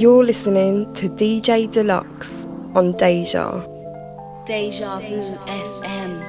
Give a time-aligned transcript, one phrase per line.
[0.00, 3.60] You're listening to DJ Dlux on Deja.
[4.46, 6.19] Deja Vu FM.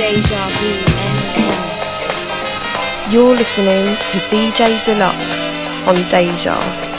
[0.00, 0.70] Deja Vu
[3.12, 6.89] You're listening to DJ Dlux on Deja.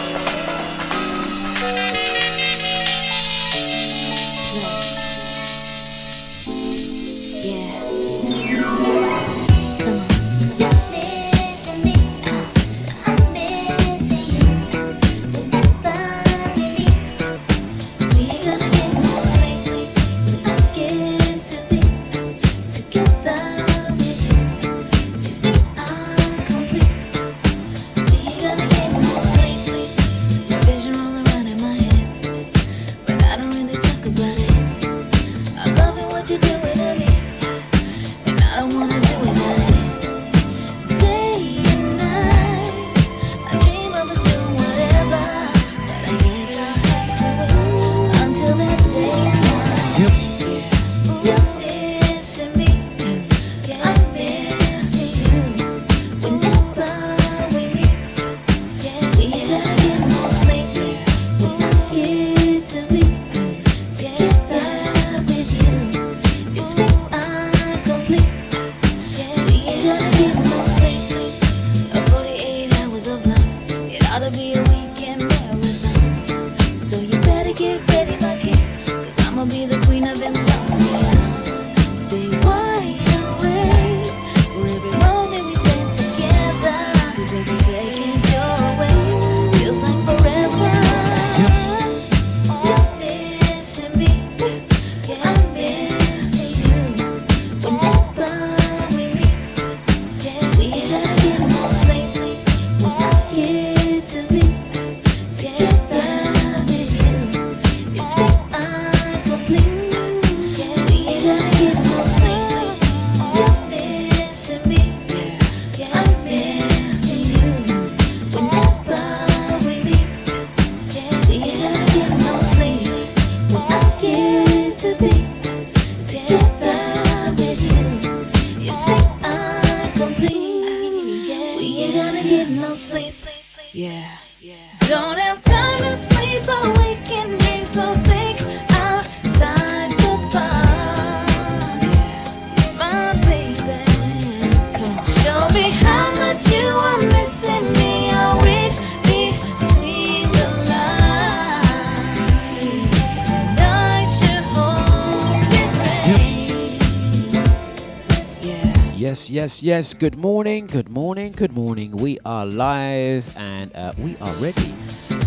[159.64, 159.94] Yes.
[159.94, 161.92] Good morning, good morning, good morning.
[161.92, 164.74] We are live and uh, we are ready.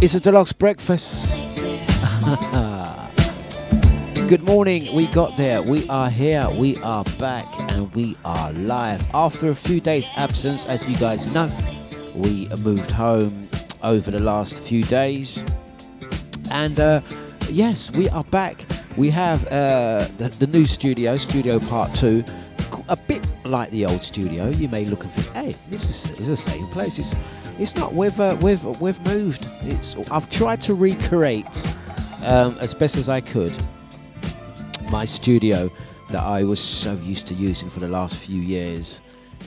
[0.03, 1.33] It's a Dlux breakfast.
[4.29, 4.93] good morning.
[4.93, 5.63] We got there.
[5.63, 6.49] We are here.
[6.51, 9.09] We are back and we are live.
[9.15, 11.49] After a few days' absence, as you guys know,
[12.13, 13.49] we moved home
[13.85, 15.47] over the last few days.
[16.51, 17.03] And uh,
[17.51, 18.67] yes, we are back.
[18.97, 22.25] We have uh, the, the new studio, Studio Part 2
[22.89, 24.49] a bit like the old studio.
[24.49, 27.17] You may look and think, "Hey, this is, this is the same place." It's
[27.59, 27.95] it's not.
[27.95, 29.49] We've uh, we've we've moved.
[29.63, 31.77] It's I've tried to recreate
[32.25, 33.57] um, as best as I could
[34.91, 35.71] my studio
[36.11, 39.01] that I was so used to using for the last few years,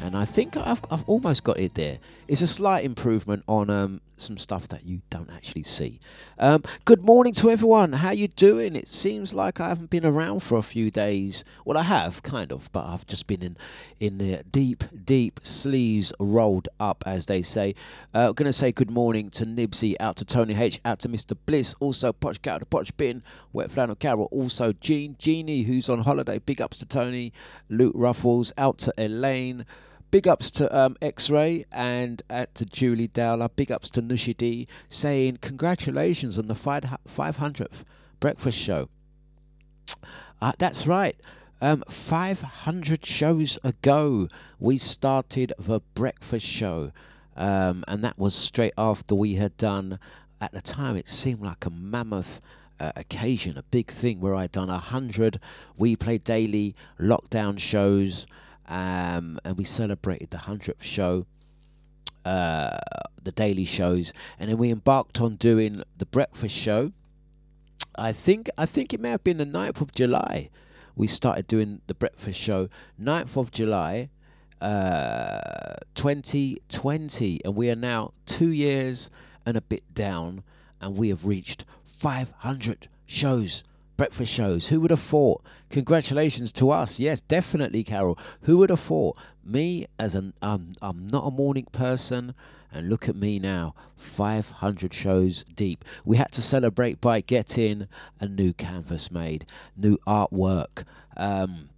[0.04, 1.98] and I think I've I've almost got it there.
[2.28, 6.02] It's a slight improvement on um, some stuff that you don't actually see.
[6.38, 7.94] Um, good morning to everyone.
[7.94, 8.76] How you doing?
[8.76, 11.46] It seems like I haven't been around for a few days.
[11.64, 13.58] Well, I have kind of, but I've just been in
[14.02, 17.76] in the deep, deep sleeves rolled up, as they say.
[18.14, 21.38] Uh, to say good morning to Nibsy, out to Tony H, out to Mr.
[21.46, 26.00] Bliss, also Potch Cow to Potch Bin, Wet Flannel Carol, also Jean Jeannie, who's on
[26.00, 26.40] holiday.
[26.40, 27.32] Big ups to Tony,
[27.70, 29.66] Luke Ruffles, out to Elaine.
[30.10, 33.50] Big ups to um, X Ray and uh, to Julie Dowler.
[33.50, 37.84] Big ups to Nushi D saying congratulations on the 500th
[38.20, 38.90] breakfast show.
[40.42, 41.16] Uh, that's right.
[41.60, 44.28] Um, 500 shows ago,
[44.60, 46.92] we started the breakfast show.
[47.36, 50.00] Um, and that was straight after we had done,
[50.40, 52.42] at the time, it seemed like a mammoth
[52.80, 55.40] uh, occasion, a big thing where I'd done a hundred
[55.78, 58.28] We Play Daily lockdown shows
[58.68, 61.26] um, and we celebrated the hundredth show,
[62.26, 62.78] uh,
[63.24, 66.92] the daily shows, and then we embarked on doing the breakfast show.
[67.96, 70.50] I think I think it may have been the 9th of July.
[70.96, 72.70] We started doing the breakfast show
[73.02, 74.10] 9th of July,
[74.62, 79.10] uh, 2020, and we are now two years
[79.46, 80.44] and a bit down,
[80.82, 83.64] and we have reached 500 shows
[83.98, 84.68] breakfast shows.
[84.68, 85.44] Who would have thought?
[85.70, 87.00] Congratulations to us.
[87.00, 88.18] Yes, definitely, Carol.
[88.44, 89.18] Who would have thought?
[89.44, 92.36] Me, as an um, I'm not a morning person,
[92.72, 95.84] and look at me now, 500 shows deep.
[96.06, 97.88] We had to celebrate by getting
[98.20, 99.46] a new canvas made,
[99.76, 100.84] new artwork,
[101.16, 101.70] um,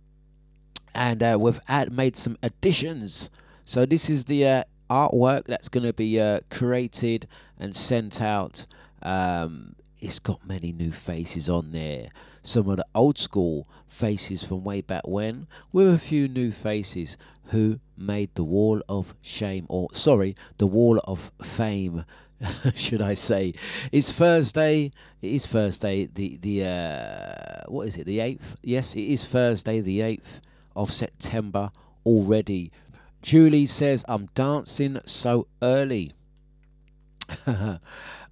[0.93, 3.29] and uh, we've add, made some additions.
[3.65, 7.27] So this is the uh, artwork that's going to be uh, created
[7.59, 8.65] and sent out.
[9.01, 12.09] Um, it's got many new faces on there.
[12.41, 17.17] Some of the old school faces from way back when, with a few new faces
[17.45, 22.05] who made the wall of shame, or sorry, the wall of fame,
[22.75, 23.53] should I say?
[23.91, 24.91] It's Thursday.
[25.21, 26.05] It is Thursday.
[26.05, 28.05] The the uh, what is it?
[28.05, 28.55] The eighth.
[28.63, 30.39] Yes, it is Thursday, the eighth
[30.75, 31.71] of September
[32.05, 32.71] already.
[33.21, 36.13] Julie says I'm dancing so early.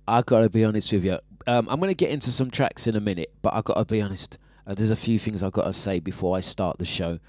[0.07, 1.19] I've gotta be honest with you.
[1.47, 3.85] Um, I'm going to get into some tracks in a minute, but I've got to
[3.85, 4.37] be honest.
[4.67, 7.19] Uh, there's a few things I've got to say before I start the show.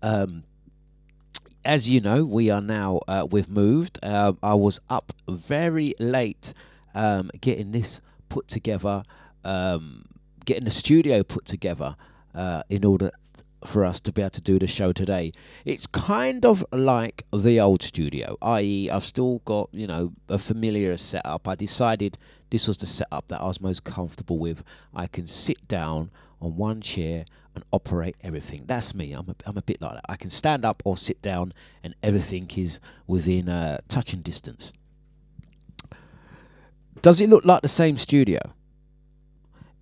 [0.00, 0.44] Um,
[1.64, 3.98] as you know, we are now, uh, we've moved.
[4.00, 6.54] Uh, I was up very late
[6.94, 9.02] um, getting this put together,
[9.44, 10.04] um,
[10.44, 11.96] getting the studio put together
[12.32, 13.10] uh, in order
[13.66, 15.32] for us to be able to do the show today.
[15.64, 20.96] It's kind of like the old studio, i.e., I've still got, you know, a familiar
[20.96, 21.48] setup.
[21.48, 22.18] I decided
[22.50, 24.62] this was the setup that I was most comfortable with.
[24.94, 28.64] I can sit down on one chair and operate everything.
[28.66, 29.12] That's me.
[29.12, 30.04] I'm a, I'm a bit like that.
[30.08, 31.52] I can stand up or sit down,
[31.82, 34.72] and everything is within uh, touching distance.
[37.00, 38.40] Does it look like the same studio?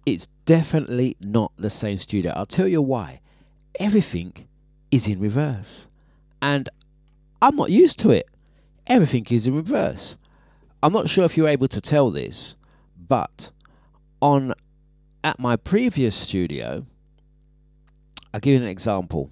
[0.05, 2.33] It's definitely not the same studio.
[2.35, 3.21] I'll tell you why.
[3.79, 4.49] Everything
[4.91, 5.88] is in reverse.
[6.41, 6.69] And
[7.41, 8.26] I'm not used to it.
[8.87, 10.17] Everything is in reverse.
[10.83, 12.57] I'm not sure if you're able to tell this,
[12.97, 13.52] but
[14.21, 14.55] on
[15.25, 16.85] at my previous studio,
[18.35, 19.31] I'll give you an example.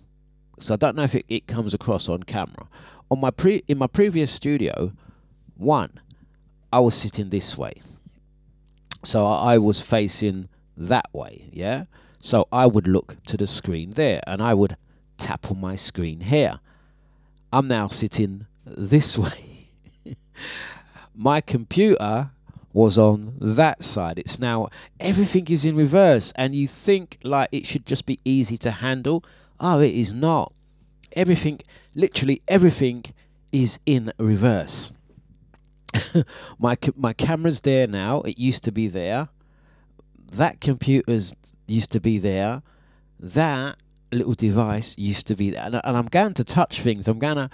[0.59, 2.69] So I don't know if it, it comes across on camera.
[3.11, 4.93] On my pre in my previous studio,
[5.57, 6.01] one,
[6.73, 7.73] I was sitting this way.
[9.05, 11.85] So I, I was facing that way, yeah?
[12.21, 14.77] So I would look to the screen there and I would
[15.17, 16.61] tap on my screen here.
[17.53, 19.69] I'm now sitting this way.
[21.15, 22.31] my computer
[22.73, 24.19] was on that side.
[24.19, 24.69] It's now
[25.01, 29.25] everything is in reverse, and you think like it should just be easy to handle.
[29.59, 30.53] Oh, it is not.
[31.13, 31.61] Everything,
[31.95, 33.05] literally everything,
[33.51, 34.93] is in reverse.
[36.59, 38.21] my my camera's there now.
[38.23, 39.29] It used to be there.
[40.33, 41.35] That computer's
[41.71, 42.63] used to be there.
[43.19, 43.77] That
[44.13, 47.09] little device used to be there, and, and I'm going to touch things.
[47.09, 47.51] I'm gonna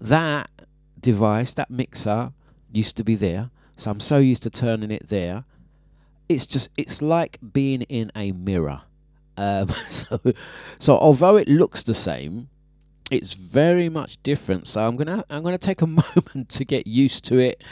[0.00, 0.48] that
[1.00, 2.32] device, that mixer,
[2.72, 3.50] used to be there.
[3.76, 5.44] So I'm so used to turning it there.
[6.28, 8.82] It's just it's like being in a mirror.
[9.36, 10.20] Um, so
[10.78, 12.49] so although it looks the same,
[13.10, 14.66] it's very much different.
[14.66, 17.62] So I'm gonna I'm gonna take a moment to get used to it.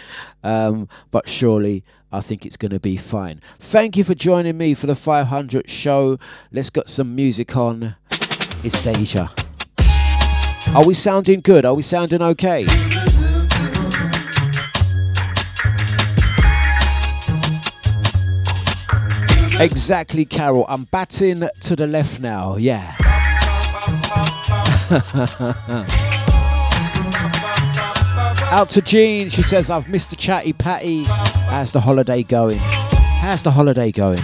[0.43, 3.41] Um, but surely I think it's gonna be fine.
[3.59, 6.19] Thank you for joining me for the 500 show.
[6.53, 7.97] Let's get some music on.
[8.65, 9.29] It's Deja.
[10.75, 11.65] Are we sounding good?
[11.65, 12.67] Are we sounding okay?
[19.61, 20.67] Exactly, Carol.
[20.69, 22.57] I'm batting to the left now.
[22.57, 22.95] Yeah.
[28.51, 29.29] Out to Jean.
[29.29, 31.05] She says, I've missed the chatty patty.
[31.05, 32.59] How's the holiday going?
[32.59, 34.23] How's the holiday going?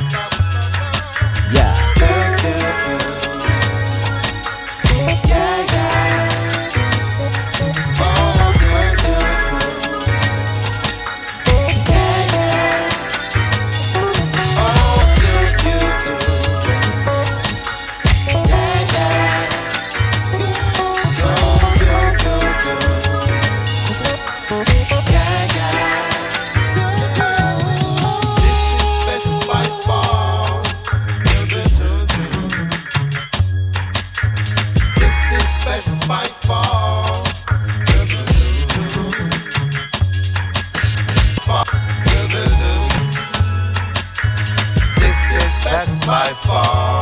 [46.07, 46.94] By far.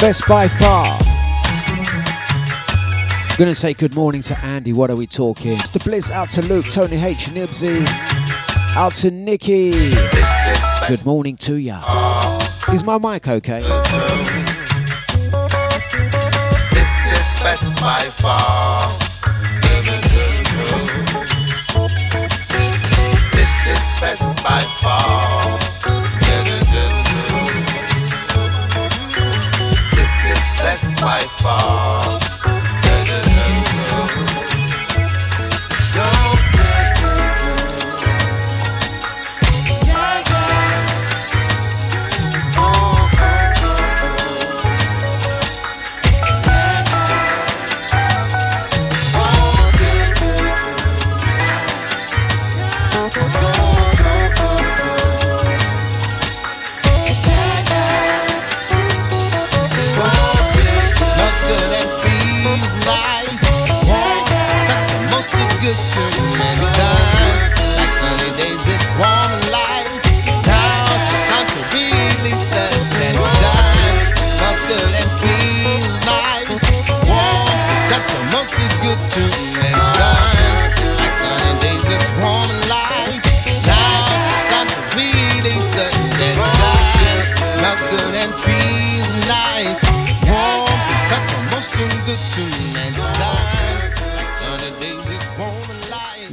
[0.00, 0.98] Best by far.
[3.30, 4.72] I'm Gonna say good morning to Andy.
[4.72, 5.56] What are we talking?
[5.58, 5.82] Mr.
[5.82, 7.84] Bliss out to Luke, Tony H, Nibsy,
[8.76, 9.72] out to Nikki.
[10.88, 11.80] Good morning to ya.
[12.72, 13.60] Is my mic okay?
[16.72, 18.92] This is best by far.
[23.32, 25.65] This is best by far.
[30.66, 32.35] Best by far.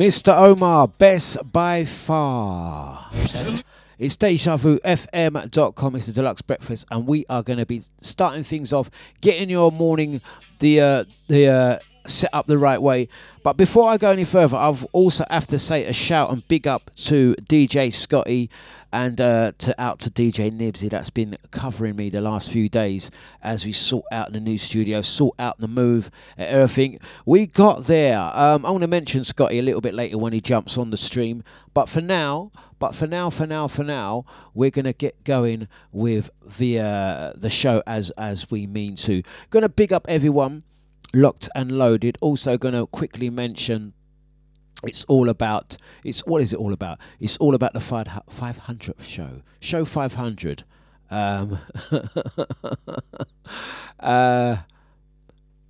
[0.04, 0.38] Mr.
[0.38, 3.08] Omar, best by far.
[3.98, 5.96] It's DejaVuFM.com.
[5.96, 8.92] It's the Dlux Breakfast, and we are going to be starting things off,
[9.22, 10.20] getting your morning,
[10.60, 13.08] the uh, the uh, set up the right way.
[13.44, 16.68] But before I go any further, I've also have to say a shout and big
[16.68, 18.50] up to DJ Scotty
[18.94, 23.10] and uh, to out to DJ Nibsy that's been covering me the last few days
[23.42, 27.00] as we sort out the new studio, sort out the move, everything.
[27.26, 28.20] We got there.
[28.20, 30.98] Um, I'm going to mention Scotty a little bit later when he jumps on the
[30.98, 31.44] stream.
[31.74, 36.30] But for now, but for now, for now, for now, we're to get going with
[36.60, 39.24] the uh, the show as as we mean to.
[39.52, 40.62] To big up everyone
[41.16, 42.18] locked and loaded.
[42.22, 43.94] Also going to quickly mention
[44.86, 49.42] it's all about it's what is it all about it's all about the 500th show
[49.60, 50.64] show 500
[51.10, 51.58] um
[54.00, 54.58] uh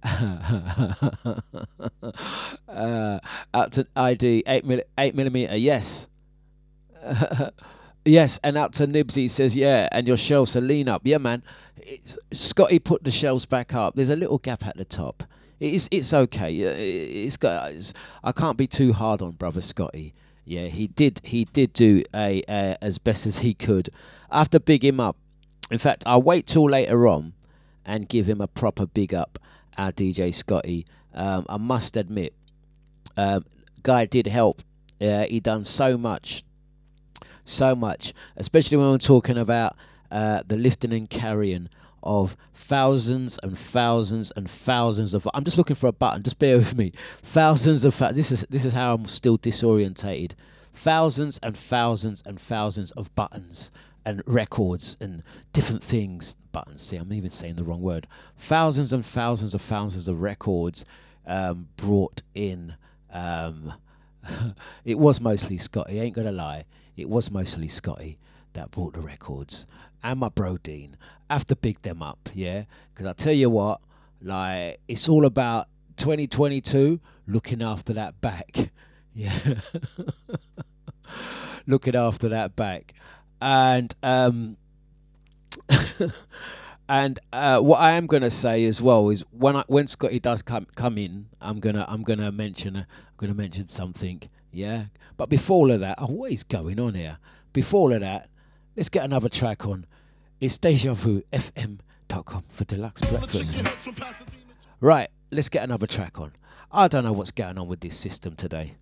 [2.67, 3.19] uh,
[3.53, 5.55] out to ID eight mil- eight millimeter.
[5.55, 6.09] Yes,
[8.05, 11.03] yes, and out to Nibsy says yeah, and your shelves are lean up.
[11.05, 11.43] Yeah, man.
[11.77, 13.95] It's, Scotty put the shelves back up.
[13.95, 15.23] There's a little gap at the top.
[15.63, 16.53] It's it's okay.
[16.53, 17.71] It's got.
[17.71, 20.13] It's, I can't be too hard on brother Scotty.
[20.43, 21.21] Yeah, he did.
[21.23, 23.89] He did do a, a as best as he could.
[24.29, 25.15] I have to big him up.
[25.71, 27.31] In fact, I'll wait till later on
[27.85, 29.39] and give him a proper big up.
[29.77, 30.85] Our DJ Scotty.
[31.13, 32.33] Um, I must admit,
[33.15, 33.45] um,
[33.83, 34.63] guy did help.
[34.99, 36.43] Uh, he done so much,
[37.45, 39.77] so much, especially when we're talking about
[40.11, 41.69] uh, the lifting and carrying
[42.03, 45.27] of thousands and thousands and thousands of.
[45.33, 46.23] I'm just looking for a button.
[46.23, 46.91] Just bear with me.
[47.21, 47.97] Thousands of.
[47.97, 50.33] This is this is how I'm still disorientated.
[50.73, 53.71] Thousands and thousands and thousands of buttons
[54.05, 56.35] and records and different things.
[56.51, 56.81] Buttons.
[56.81, 58.07] See, I'm even saying the wrong word.
[58.37, 60.85] Thousands and thousands of thousands of records
[61.25, 62.75] um, brought in.
[63.11, 63.73] Um,
[64.85, 65.99] it was mostly Scotty.
[65.99, 66.65] Ain't gonna lie.
[66.95, 68.19] It was mostly Scotty
[68.53, 69.65] that brought the records
[70.03, 70.97] and my bro Dean.
[71.29, 72.65] Have to big them up, yeah.
[72.93, 73.81] Because I tell you what,
[74.21, 78.71] like it's all about 2022 looking after that back,
[79.13, 79.33] yeah.
[81.67, 82.93] looking after that back,
[83.41, 84.57] and um,
[86.89, 90.41] and uh, what I am gonna say as well is when I, when Scotty does
[90.41, 92.85] come come in, I'm gonna I'm gonna mention I'm
[93.17, 94.85] gonna mention something, yeah.
[95.17, 97.17] But before all of that, oh, what is going on here?
[97.53, 98.29] Before all of that,
[98.75, 99.85] let's get another track on.
[100.43, 103.63] It's DejaVuFM.com for Dlux breakfast.
[104.81, 106.33] Right, let's get another track on.
[106.69, 108.75] I don't know what's going on with this system today.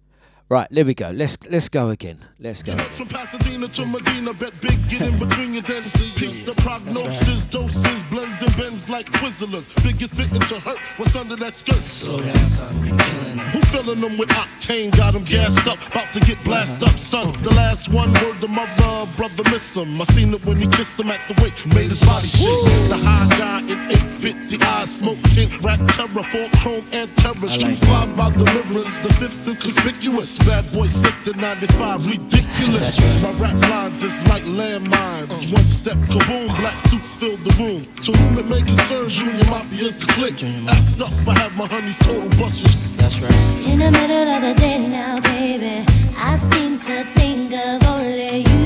[0.51, 1.11] Right, there we go.
[1.11, 2.17] Let's let's go again.
[2.37, 2.75] Let's go.
[2.75, 5.95] From Pasadena to Medina, bet big, get in between your dents.
[6.19, 9.65] Get the prognosis, doses, blends and bends like Twizzlers.
[9.81, 11.85] Biggest fitting to hurt what's under that skirt.
[11.85, 13.47] Slow down, son, you're killing it.
[13.53, 14.93] Who filling them with octane?
[14.93, 17.41] Got them gassed up, about to get blasted up, son.
[17.43, 20.01] The last one word the mother, brother miss him.
[20.01, 22.89] I seen it when he kissed him at the wake, made his body shake.
[22.89, 27.55] The high guy in 850 eyes, smoke tint, rap terror, four chrome and terrors.
[27.55, 30.40] Two five by the rivers, the fifth is conspicuous.
[30.45, 33.21] Bad boy slipped in 95, ridiculous.
[33.21, 35.51] My rap lines is like landmines.
[35.53, 37.81] One step, kaboom, black suits fill the room.
[38.03, 40.43] To whom it may concern, Junior Mafia's the click.
[40.43, 42.75] Act up, I have my honey's total busters.
[42.95, 43.33] That's right.
[43.65, 45.85] In the middle of the day now, baby,
[46.17, 48.60] I seem to think of only you.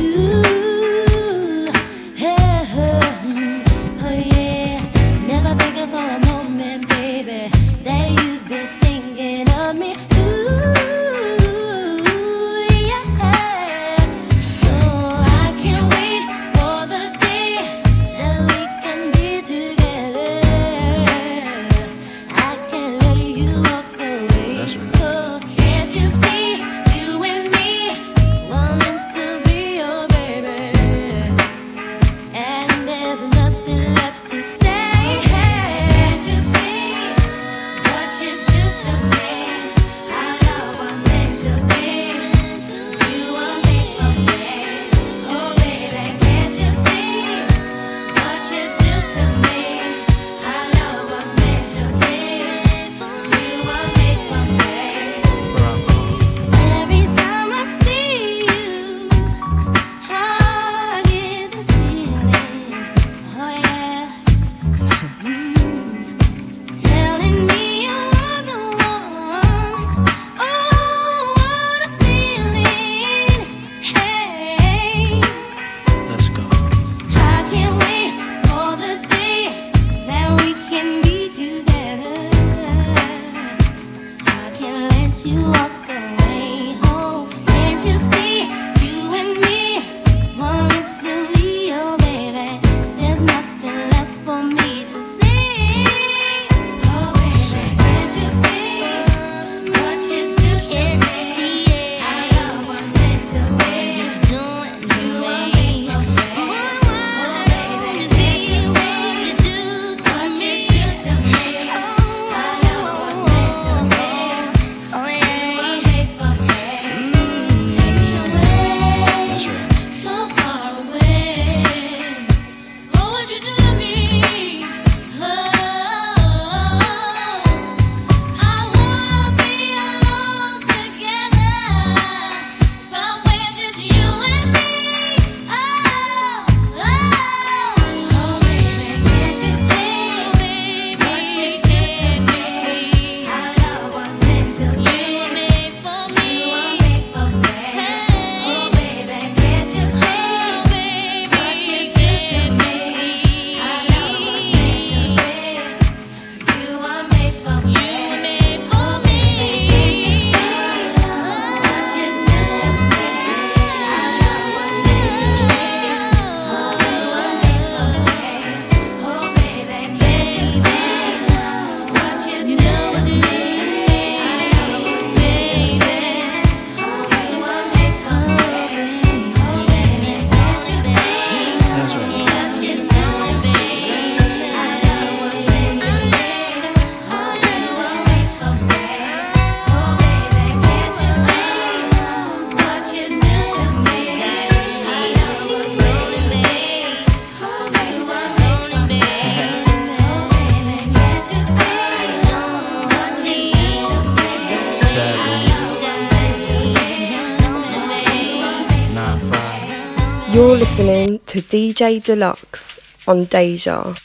[211.75, 214.05] DJ Dlux on Deja.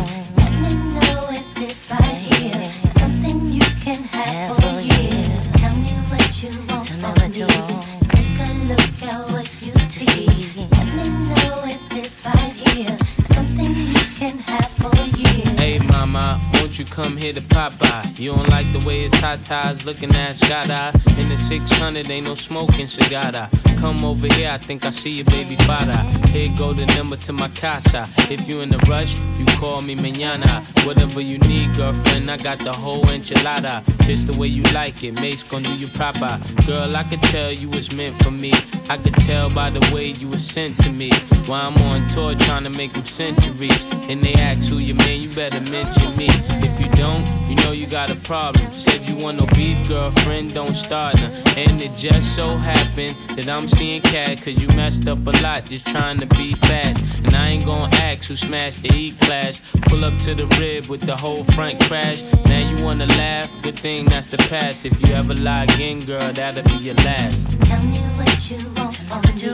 [17.01, 18.11] Come here to pop by?
[18.17, 20.93] You don't like the way your tatas looking at Scada.
[21.19, 23.31] In the 600, ain't no smoking cigar.
[23.79, 25.97] Come over here, I think I see your baby father.
[26.29, 28.07] Here go the number to my casa.
[28.29, 30.61] If you in a rush, you call me mañana.
[30.85, 33.83] Whatever you need, girlfriend, I got the whole enchilada.
[34.11, 36.37] Just the way you like it, Mase gon' do you proper.
[36.67, 38.51] Girl, I could tell you was meant for me.
[38.89, 41.11] I could tell by the way you was sent to me.
[41.47, 43.89] While I'm on tour trying to make them centuries.
[44.09, 46.27] And they ask who you man, you better mention me.
[46.59, 48.73] If you don't, you know you got a problem.
[48.73, 51.31] Said you want no beef, girlfriend, don't start now.
[51.55, 55.63] And it just so happened that I'm seeing cat, cause you messed up a lot
[55.63, 57.01] just trying to be fast.
[57.23, 59.61] And I ain't gonna ask who smashed the E class.
[59.83, 62.21] Pull up to the rib with the whole front crash.
[62.47, 64.85] Now you wanna laugh, good thing that's the past.
[64.85, 67.39] If you ever lie again, girl, that'll be your last.
[67.65, 69.27] Tell me what you want from me.
[69.33, 69.49] Take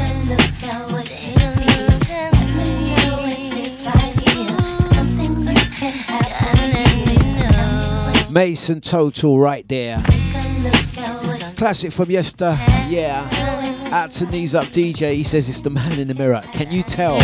[0.00, 1.34] a look at what you.
[1.34, 1.56] Let
[2.56, 4.58] me know if it's right here.
[4.94, 6.24] Something you can have.
[8.32, 10.02] Mason Total right there.
[10.08, 12.56] Take a look at what Classic from yesterday.
[12.88, 13.63] Yeah.
[13.94, 15.14] Out to knees up DJ.
[15.14, 16.42] He says it's the man in the mirror.
[16.50, 17.20] Can you tell?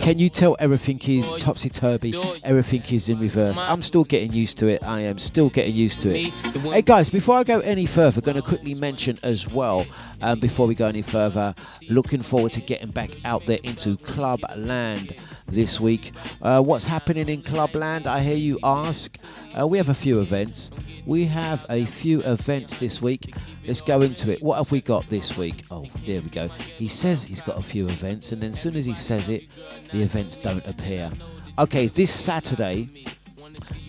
[0.00, 2.12] Can you tell everything is topsy turvy?
[2.42, 3.62] Everything is in reverse.
[3.62, 4.82] I'm still getting used to it.
[4.82, 6.26] I am still getting used to it.
[6.72, 9.86] Hey guys, before I go any further, going to quickly mention as well.
[10.20, 11.54] Um, before we go any further,
[11.88, 15.14] looking forward to getting back out there into Club Land
[15.46, 16.10] this week.
[16.42, 18.08] Uh, what's happening in Club Land?
[18.08, 19.16] I hear you ask.
[19.56, 20.72] Uh, we have a few events.
[21.06, 23.32] We have a few events this week.
[23.68, 24.42] Let's go into it.
[24.42, 25.62] What have we got this week?
[25.70, 26.48] Oh, there we go.
[26.48, 29.54] He says he's got a few events, and then as soon as he says it,
[29.92, 31.12] the events don't appear.
[31.58, 32.88] Okay, this Saturday,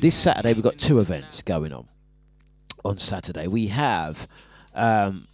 [0.01, 1.87] this Saturday we've got two events going on.
[2.83, 4.27] On Saturday we have,
[4.75, 5.29] um,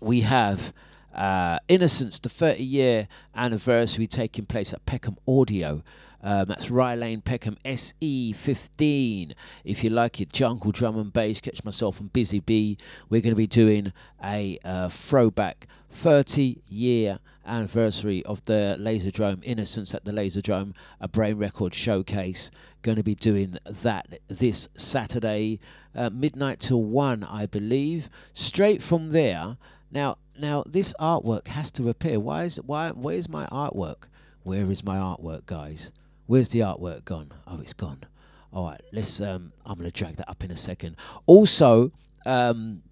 [0.00, 0.72] we have
[1.14, 5.84] uh, Innocence, the 30 year anniversary taking place at Peckham Audio.
[6.24, 9.34] Um, that's Rye Lane Peckham SE15.
[9.62, 12.78] If you like your jungle drum and bass, catch myself and Busy Bee.
[13.10, 13.92] We're going to be doing
[14.24, 21.36] a uh, throwback 30 year anniversary of the Laserdrome Innocence at the Laserdrome, a Brain
[21.36, 22.50] Record showcase.
[22.80, 25.60] Going to be doing that this Saturday,
[25.94, 28.08] uh, midnight till one, I believe.
[28.32, 29.58] Straight from there.
[29.90, 32.18] Now, now this artwork has to appear.
[32.18, 32.92] Why is why?
[32.92, 34.08] Where's my artwork?
[34.42, 35.92] Where is my artwork, guys?
[36.26, 37.32] Where's the artwork gone?
[37.46, 38.00] Oh, it's gone.
[38.52, 39.20] All right, let's.
[39.20, 40.96] Um, I'm gonna drag that up in a second.
[41.26, 41.90] Also,
[42.24, 42.82] um,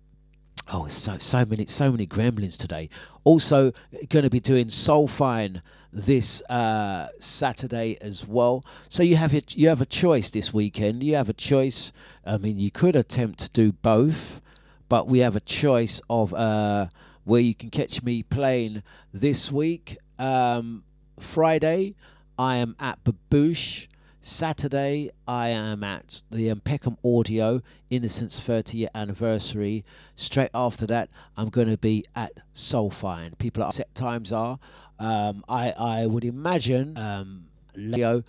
[0.73, 2.89] oh, so so many so many gremlins today.
[3.25, 3.73] Also,
[4.09, 8.65] going to be doing Soulfine this uh, Saturday as well.
[8.89, 11.03] So you have you have a choice this weekend.
[11.03, 11.93] You have a choice.
[12.25, 14.41] I mean, you could attempt to do both,
[14.89, 16.87] but we have a choice of uh,
[17.25, 19.99] where you can catch me playing this week.
[20.19, 20.85] Um,
[21.19, 21.95] Friday,
[22.39, 23.87] I am at Baboosh.
[24.25, 29.85] Saturday, I am at the Peckham Audio Innocence 30 year anniversary.
[30.15, 33.37] Straight after that, I'm going to be at Soulfine.
[33.39, 34.61] People are set times are.
[35.01, 38.23] Um, I I would imagine um, Leo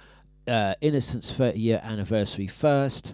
[0.48, 3.14] uh, Innocence 30 year anniversary first.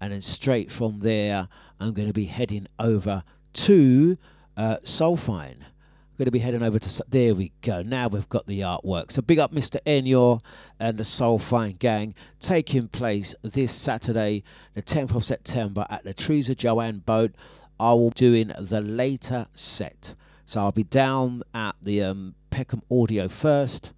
[0.00, 1.48] and then straight from there,
[1.80, 3.24] I'm going to be heading over
[3.54, 4.18] to
[4.56, 5.58] uh, Soulfine.
[6.18, 7.04] Going to be heading over to.
[7.08, 7.80] There we go.
[7.82, 9.12] Now we've got the artwork.
[9.12, 9.78] So big up Mr.
[9.86, 10.40] Enyor
[10.80, 14.42] and the Soulfine Gang taking place this Saturday,
[14.74, 16.10] the 10th of September at the
[16.50, 17.36] of Joanne boat.
[17.78, 20.16] I will be doing the later set.
[20.44, 23.92] So I'll be down at the um, Peckham Audio first,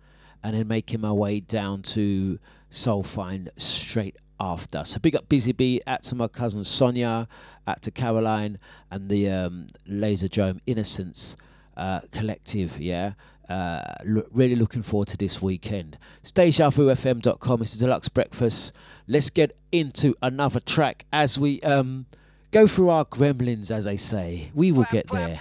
[0.45, 2.39] and then making my way down to
[2.71, 4.85] Soulfine straight after.
[4.85, 7.29] So big up Busy Bee, out to my cousin Sonia,
[7.67, 8.59] out to Caroline,
[8.91, 11.35] and the um, Laserdrome Innocence
[11.81, 12.79] uh, Collective.
[12.81, 13.15] Yeah.
[13.49, 15.99] Uh, lo- really looking forward to this weekend.
[16.23, 17.59] DejaVuFM.com.
[17.59, 18.73] This is Dlux Breakfast.
[19.09, 22.07] Let's get into another track as we um,
[22.53, 24.53] go through our gremlins, as they say.
[24.55, 25.37] We will get there.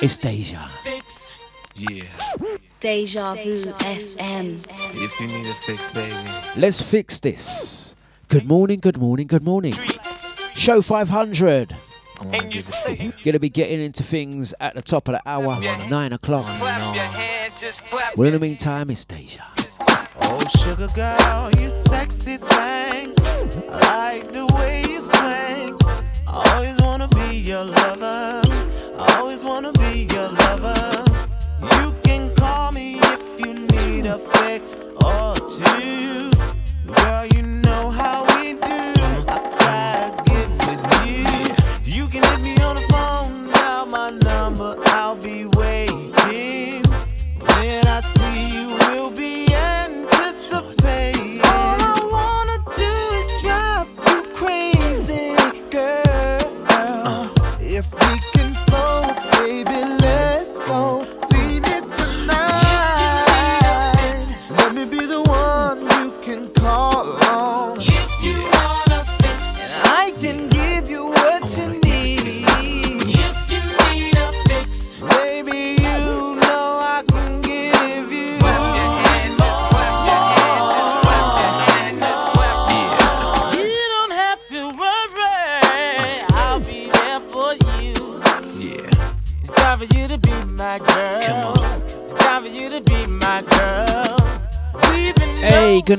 [0.00, 0.68] It's Deja.
[1.76, 2.04] Yeah,
[2.78, 4.64] Deja Vu FM.
[4.94, 6.60] if you need a fix, baby.
[6.60, 7.96] Let's fix this.
[8.28, 9.74] Good morning, good morning, good morning.
[10.54, 11.74] Show 500.
[12.20, 13.24] I wanna give it to.
[13.24, 16.44] Gonna be getting into things at the top of the hour, 9 o'clock.
[16.44, 17.82] Hand,
[18.16, 19.42] Well, in the meantime, it's Deja.
[20.22, 23.14] Oh, sugar girl, you sexy thing.
[23.70, 25.78] I like the way you swing.
[26.26, 28.42] I always wanna be your lover.
[28.98, 31.04] I always wanna be your lover.
[31.80, 35.33] You can call me if you need a fix or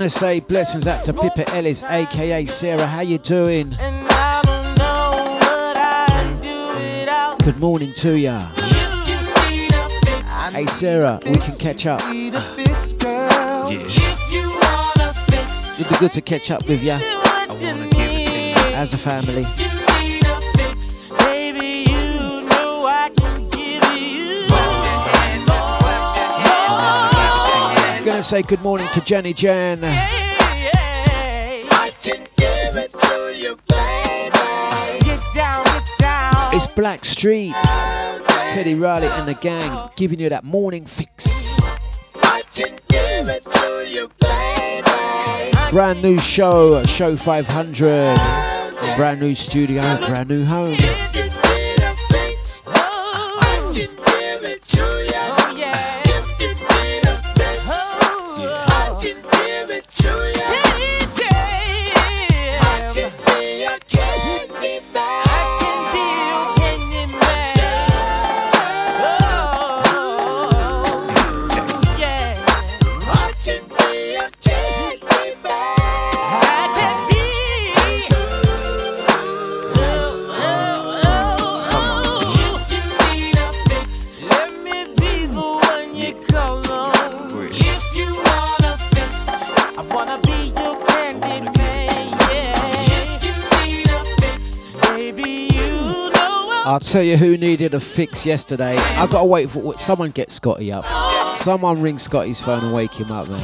[0.06, 2.86] Hey, gonna say blessings out to Pippa Ellis, aka Sarah.
[2.86, 3.72] How you doing?
[3.72, 5.10] don't know
[5.42, 8.48] what I'd do without Good morning to ya.
[8.56, 8.64] you.
[8.64, 9.18] You
[9.50, 10.52] need a fix.
[10.52, 12.08] Hey Sarah, we can catch up.
[12.08, 13.72] Need a fix, girl.
[13.72, 13.80] yeah.
[13.82, 17.68] If you wanna fix, It'd be good to catch up with ya do what you
[17.70, 18.54] wanna give it to you.
[18.68, 18.76] need.
[18.76, 19.44] as a family.
[28.16, 29.84] Gonna say good morning to Jenny Jan.
[29.84, 30.00] I
[32.02, 35.04] can give it to you, baby.
[35.04, 36.56] Get down, get down.
[36.56, 37.52] It's Blackstreet.
[38.54, 41.60] Teddy Riley and the gang giving you that morning fix.
[42.24, 44.10] I can give it to you.
[45.72, 48.16] Brand new show, show 500.
[48.96, 50.78] Brand new studio, brand new home.
[96.92, 98.76] Tell you who needed a fix yesterday.
[98.78, 100.86] I've got to wait for someone get Scotty up.
[101.38, 103.42] Someone ring Scotty's phone and wake him up, man.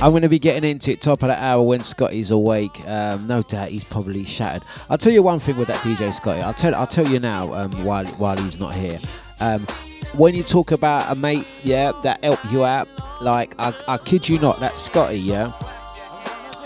[0.00, 2.86] I'm going to be getting into it top of the hour when Scotty's awake.
[2.86, 4.62] Um, no doubt he's probably shattered.
[4.88, 6.40] I'll tell you one thing with that DJ Scotty.
[6.40, 9.00] I'll tell I'll tell you now um, while while he's not here.
[9.40, 9.66] Um,
[10.14, 12.88] when you talk about a mate, yeah, that help you out,
[13.20, 15.52] like I, I kid you not, that Scotty, yeah.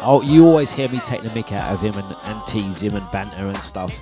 [0.04, 2.96] Oh, you always hear me take the mick out of him and, and tease him
[2.96, 3.92] and banter and stuff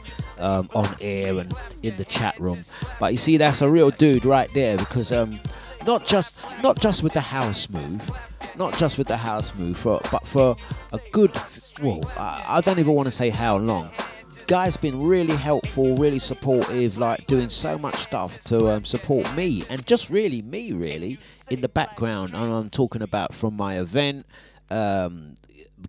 [0.41, 2.63] um, on air and in the chat room.
[2.99, 5.39] But you see, that's a real dude right there because um,
[5.87, 8.11] not just not just with the house move,
[8.57, 10.57] not just with the house move, for, but for
[10.93, 11.33] a good,
[11.83, 13.91] well, I, I don't even want to say how long.
[14.47, 19.65] Guy's been really helpful, really supportive, like doing so much stuff to um, support me
[19.71, 21.19] and just really me, really,
[21.51, 22.35] in the background.
[22.35, 24.27] And I'm talking about from my event,
[24.71, 25.35] um,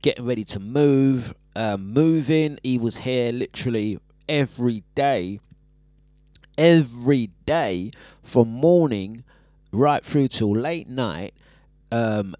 [0.01, 2.57] getting ready to move, um, moving.
[2.63, 5.39] He was here literally every day,
[6.57, 7.91] every day
[8.23, 9.23] from morning
[9.71, 11.33] right through till late night.
[11.91, 12.35] Um,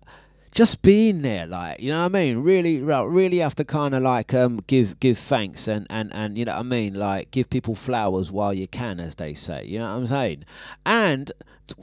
[0.52, 2.40] just being there, like you know what I mean.
[2.40, 6.46] Really, really have to kind of like um give give thanks and and and you
[6.46, 6.94] know what I mean.
[6.94, 9.66] Like give people flowers while you can, as they say.
[9.66, 10.44] You know what I'm saying.
[10.86, 11.32] And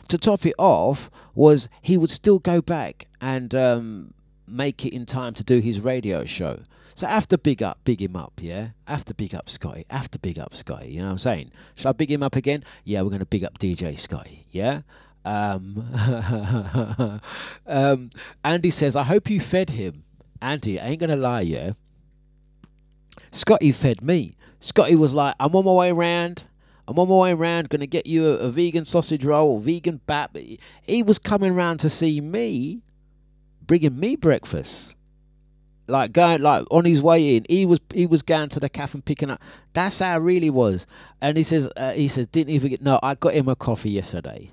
[0.08, 4.12] to top it off, was he would still go back and um
[4.50, 6.60] make it in time to do his radio show.
[6.94, 8.70] So I have to big up, big him up, yeah.
[8.86, 9.86] I have to big up Scotty.
[9.88, 10.90] I have to big up Scotty.
[10.90, 11.52] You know what I'm saying?
[11.76, 12.64] Shall I big him up again?
[12.84, 14.46] Yeah, we're gonna big up DJ Scotty.
[14.50, 14.80] Yeah.
[15.24, 15.84] Um,
[17.66, 18.10] um,
[18.42, 20.04] Andy says, I hope you fed him.
[20.40, 21.72] Andy, I ain't gonna lie, yeah.
[23.30, 24.36] Scotty fed me.
[24.58, 26.44] Scotty was like, I'm on my way round.
[26.88, 30.36] I'm on my way round, gonna get you a, a vegan sausage roll vegan bat.
[30.82, 32.82] He was coming round to see me,
[33.68, 34.96] bringing me breakfast.
[35.86, 38.96] Like going like on his way in, he was he was going to the cafe
[38.96, 39.40] and picking up.
[39.72, 40.86] That's how it really was.
[41.22, 42.98] And he says uh, he says didn't even get no.
[43.02, 44.50] I got him a coffee yesterday.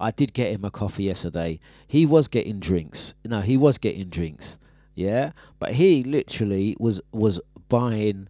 [0.00, 1.60] I did get him a coffee yesterday.
[1.86, 3.14] He was getting drinks.
[3.26, 4.56] No, he was getting drinks.
[4.94, 8.28] Yeah, but he literally was was buying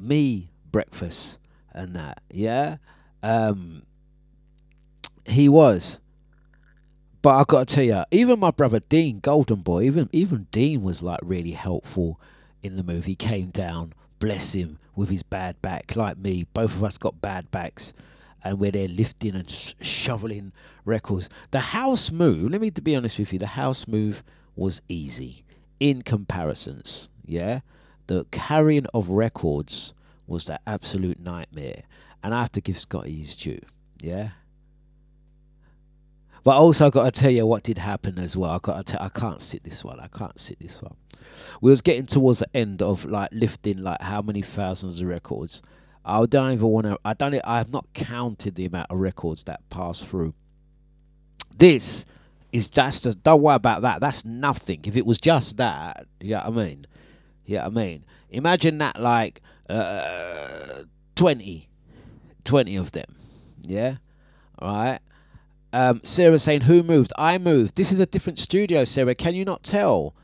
[0.00, 1.38] me breakfast
[1.72, 2.20] and that.
[2.28, 2.78] Yeah,
[3.22, 3.84] um,
[5.26, 6.00] he was.
[7.24, 10.82] But I got to tell you, even my brother Dean, Golden Boy, even even Dean
[10.82, 12.20] was like really helpful
[12.62, 13.12] in the movie.
[13.12, 16.46] He came down, bless him, with his bad back, like me.
[16.52, 17.94] Both of us got bad backs
[18.44, 20.52] and we're there lifting and sh- shoveling
[20.84, 21.30] records.
[21.50, 24.22] The house move, let me be honest with you, the house move
[24.54, 25.44] was easy
[25.80, 27.08] in comparisons.
[27.24, 27.60] Yeah,
[28.06, 29.94] the carrying of records
[30.26, 31.84] was the absolute nightmare,
[32.22, 33.62] and I have to give Scotty his due.
[34.02, 34.32] Yeah.
[36.44, 38.50] But also, I got to tell you what did happen as well.
[38.50, 39.98] I got to tell, I can't sit this one.
[39.98, 40.94] I can't sit this one.
[41.62, 45.62] We was getting towards the end of like lifting like how many thousands of records,
[46.04, 46.98] I don't even want to.
[47.02, 47.34] I don't.
[47.44, 50.34] I have not counted the amount of records that pass through.
[51.56, 52.04] This
[52.52, 53.06] is just.
[53.06, 54.02] A, don't worry about that.
[54.02, 54.80] That's nothing.
[54.84, 56.86] If it was just that, you know I mean.
[57.46, 58.04] Yeah, you know I mean.
[58.28, 59.40] Imagine that like
[59.70, 60.82] uh,
[61.14, 61.68] 20,
[62.44, 63.14] 20 of them.
[63.62, 63.96] Yeah,
[64.58, 65.00] all right.
[65.74, 67.12] Um, Sarah saying, "Who moved?
[67.18, 67.74] I moved.
[67.74, 69.14] This is a different studio, Sarah.
[69.14, 70.14] Can you not tell?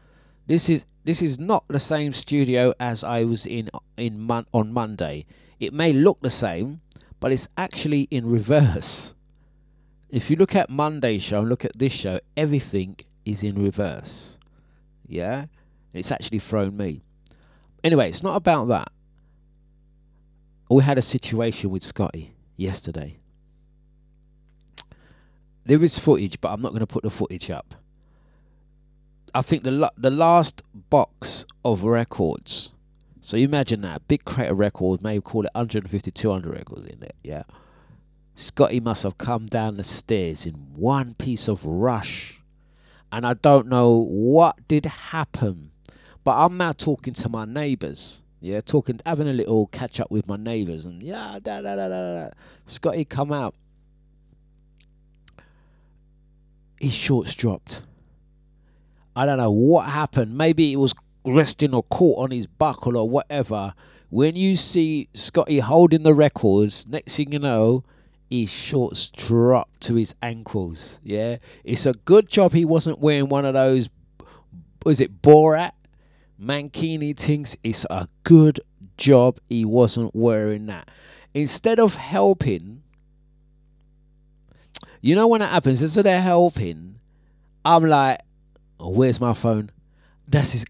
[0.47, 4.73] This is this is not the same studio as I was in in mon- on
[4.73, 5.27] Monday.
[5.59, 6.83] It may look the same,
[7.19, 9.15] but it's actually in reverse.
[10.09, 14.39] If you look at Monday's show and look at this show, everything is in reverse.
[15.07, 15.47] Yeah?
[15.93, 17.03] It's actually thrown me.
[17.85, 18.91] Anyway, it's not about that.
[20.69, 23.20] We had a situation with Scotty yesterday.
[25.71, 27.77] There is footage, but I'm not going to put the footage up.
[29.33, 32.73] I think the la- the last box of records
[33.21, 37.01] so you imagine that big crate of records, maybe call it 150, 200 records in
[37.01, 37.11] there.
[37.23, 37.43] Yeah.
[38.35, 42.41] Scotty must have come down the stairs in one piece of rush.
[43.13, 45.71] And I don't know what did happen.
[46.25, 48.23] But I'm now talking to my neighbours.
[48.41, 50.87] Yeah, talking, having a little catch up with my neighbours.
[50.87, 52.31] And yeah, da da da da da.
[52.67, 53.55] Scotty come out.
[56.81, 57.83] His shorts dropped.
[59.15, 60.37] I don't know what happened.
[60.37, 63.75] Maybe it was resting or caught on his buckle or whatever,
[64.09, 67.85] when you see Scotty holding the records, next thing you know,
[68.29, 70.99] his shorts drop to his ankles.
[71.03, 73.89] Yeah, it's a good job he wasn't wearing one of those.
[74.85, 75.73] Was it Borat
[76.43, 77.57] mankini things?
[77.63, 78.61] It's a good
[78.97, 80.89] job he wasn't wearing that.
[81.35, 82.80] Instead of helping,
[85.01, 86.99] you know when that happens, instead of helping,
[87.65, 88.21] I'm like,
[88.79, 89.71] oh, "Where's my phone?"
[90.29, 90.65] That's his.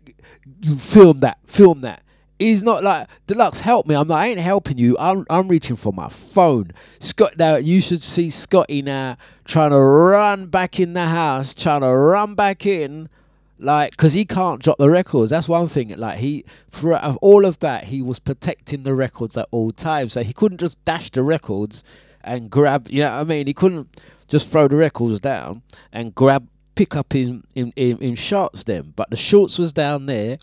[0.63, 1.39] You film that.
[1.47, 2.03] Film that.
[2.39, 3.61] He's not like Dlux.
[3.61, 3.95] Help me!
[3.95, 4.21] I'm not.
[4.21, 4.97] I ain't helping you.
[4.99, 5.27] I'm.
[5.29, 6.73] I'm reaching for my phone.
[6.99, 7.37] Scott.
[7.39, 11.89] Now you should see Scotty now trying to run back in the house, trying to
[11.89, 13.11] run back in,
[13.59, 15.31] like because he can't drop the records.
[15.31, 15.95] That's one thing.
[15.99, 20.15] Like he, for all of that, he was protecting the records at all times.
[20.15, 21.85] So he couldn't just dash the records
[22.25, 22.89] and grab.
[22.89, 23.47] You know what I mean?
[23.47, 24.01] He couldn't
[24.31, 25.63] just throw the records down
[25.93, 30.07] and grab pick up in in, in, in shots then, but the shorts was down
[30.07, 30.39] there,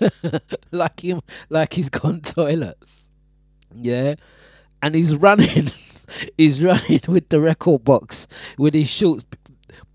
[0.70, 1.20] like him,
[1.50, 2.78] like he's gone toilet.
[3.74, 4.14] Yeah,
[4.80, 5.68] and he's running,
[6.38, 8.26] he's running with the record box
[8.56, 9.24] with his shorts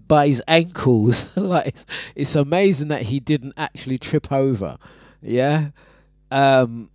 [0.08, 1.36] by his ankles.
[1.38, 1.86] like it's,
[2.16, 4.78] it's amazing that he didn't actually trip over.
[5.22, 5.70] Yeah.
[6.30, 6.92] Um,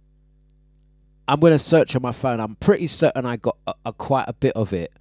[1.27, 2.39] I'm gonna search on my phone.
[2.39, 4.93] I'm pretty certain I got a, a quite a bit of it.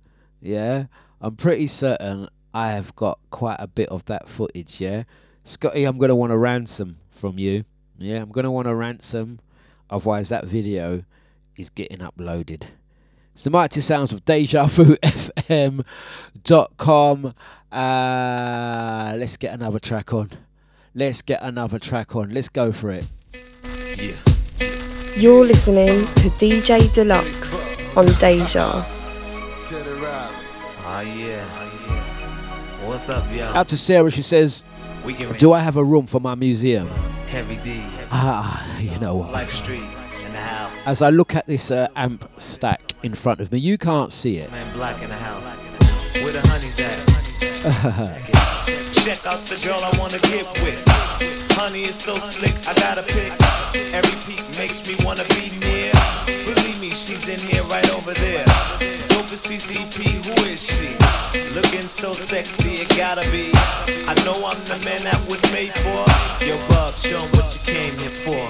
[0.44, 0.88] Yeah,
[1.22, 5.04] I'm pretty certain I have got quite a bit of that footage, yeah.
[5.46, 7.64] Scotty, I'm gonna want a ransom from you.
[7.98, 9.40] Yeah, I'm gonna want a ransom,
[9.90, 11.06] otherwise that video
[11.56, 12.66] is getting uploaded.
[13.34, 15.84] It's the mighty sounds of Deja Vu FM.com.
[17.72, 20.30] Uh, let's get another track on.
[20.94, 22.32] Let's get another track on.
[22.34, 23.06] Let's go for it.
[23.98, 24.18] Yeah.
[25.16, 28.86] You're listening to DJ Dlux on Deja.
[30.96, 31.44] Oh yeah.
[32.86, 33.56] What's up, y'all?
[33.58, 34.64] Out to Sarah, she says,
[35.38, 36.88] Do I have a room for my museum?
[37.28, 37.82] Heavy D,
[38.12, 39.32] Ah, you know what?
[39.34, 39.82] Blackstreet
[40.24, 40.72] in the house.
[40.86, 44.38] As I look at this uh, amp stack in front of me, you can't see
[44.38, 44.52] it.
[44.52, 45.44] Man, Black in the house.
[46.22, 46.96] Where the honey's at?
[48.94, 50.80] Check out the girl I wanna get with.
[51.58, 53.34] Honey is so slick, I gotta pick.
[53.94, 55.92] Every peak makes me wanna be near.
[56.26, 58.46] Believe me, she's in here right over there.
[59.12, 60.96] Dopest PCP, who is she?
[61.54, 63.52] Looking so sexy, it gotta be.
[64.08, 66.04] I know I'm the man that was made for.
[66.44, 68.44] Yo, Bub, show what you came here for.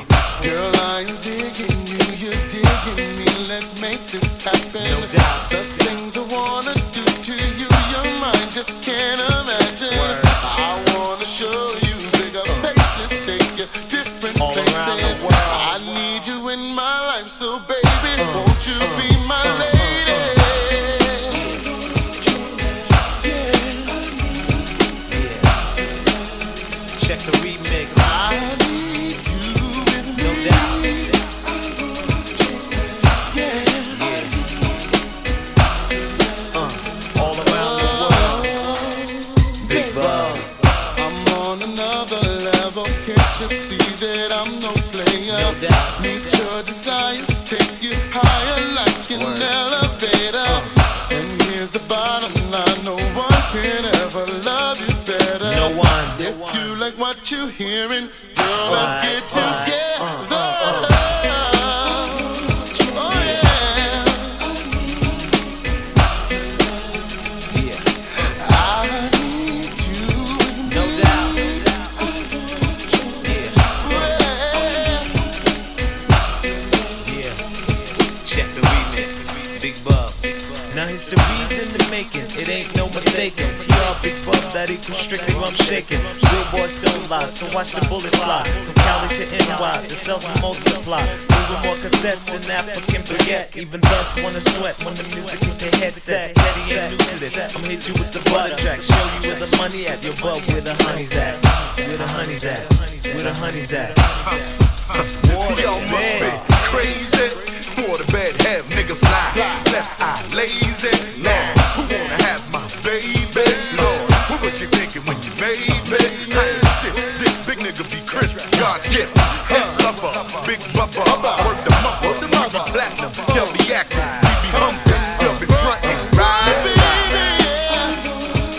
[0.43, 3.29] Girl, I'm digging you, you're digging me.
[3.49, 4.83] Let's make this happen.
[4.83, 5.49] No doubt.
[5.49, 9.62] The things I wanna do to you, your mind just can't imagine.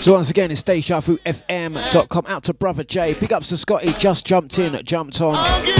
[0.05, 2.25] So once again, it's DejaVuFM.com.
[2.29, 3.15] Out to Brother J.
[3.15, 3.91] Big ups to Scotty.
[3.99, 5.35] Just jumped in, jumped on.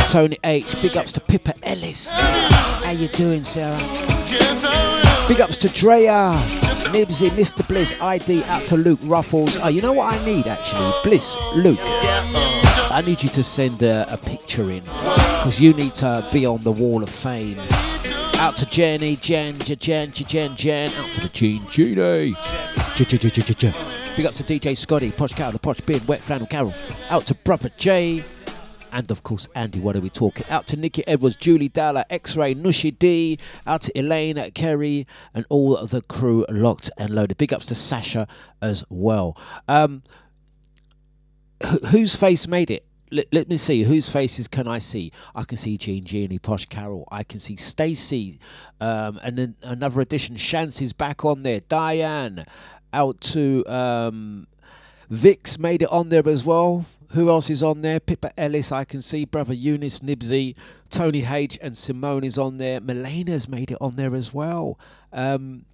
[0.09, 0.81] Tony H.
[0.81, 2.19] Big ups to Pippa Ellis.
[2.19, 3.77] How you doing, Sarah?
[5.29, 6.33] Big ups to Drea,
[6.95, 7.69] Nibsy, Mr.
[7.69, 8.43] Bliss, ID.
[8.45, 9.59] Out to Luke Ruffles.
[9.59, 10.91] Oh, you know what I need actually?
[11.03, 11.79] Bliss, Luke.
[11.83, 16.63] I need you to send a, a picture in because you need to be on
[16.63, 17.61] the Wall of Fame.
[18.39, 20.89] Out to Jenny, Jen, Jen, Jen, Jen, Jen.
[20.95, 22.35] Out to the Gene, Genie.
[22.97, 23.94] J- J- J- J- J- J.
[24.17, 26.73] Big ups to DJ Scotty, Posh Carol, the Posh Beard, Wet Flannel Carol.
[27.11, 28.23] Out to Brother J.
[28.93, 30.47] And of course, Andy, what are we talking?
[30.51, 33.41] Out to Nikki Edwards, Julie Dalla, X Ray, Nushi D.
[33.67, 37.39] Out to Elaine, Kerry, and all the crew locked and loaded.
[37.39, 38.29] Big ups to Sasha
[38.63, 39.37] as well.
[39.67, 40.05] Um,
[41.65, 42.87] wh- whose face made it?
[43.11, 43.83] Let, let me see.
[43.83, 45.11] Whose faces can I see?
[45.35, 47.09] I can see Jean Jeannie, Posh Carol.
[47.11, 48.39] I can see Stacy.
[48.81, 50.37] Um, and then another addition.
[50.37, 51.61] Shancy's back on there.
[51.61, 52.47] Diane.
[52.95, 54.47] Out to um,
[55.11, 56.87] Vix made it on there as well.
[57.11, 58.01] Who else is on there?
[58.01, 59.25] Pippa Ellis, I can see.
[59.25, 60.57] Brother Eunice, Nibsy,
[60.91, 62.81] Tony H, and Simone is on there.
[62.81, 64.79] Milena's made it on there as well.
[65.13, 65.65] Um,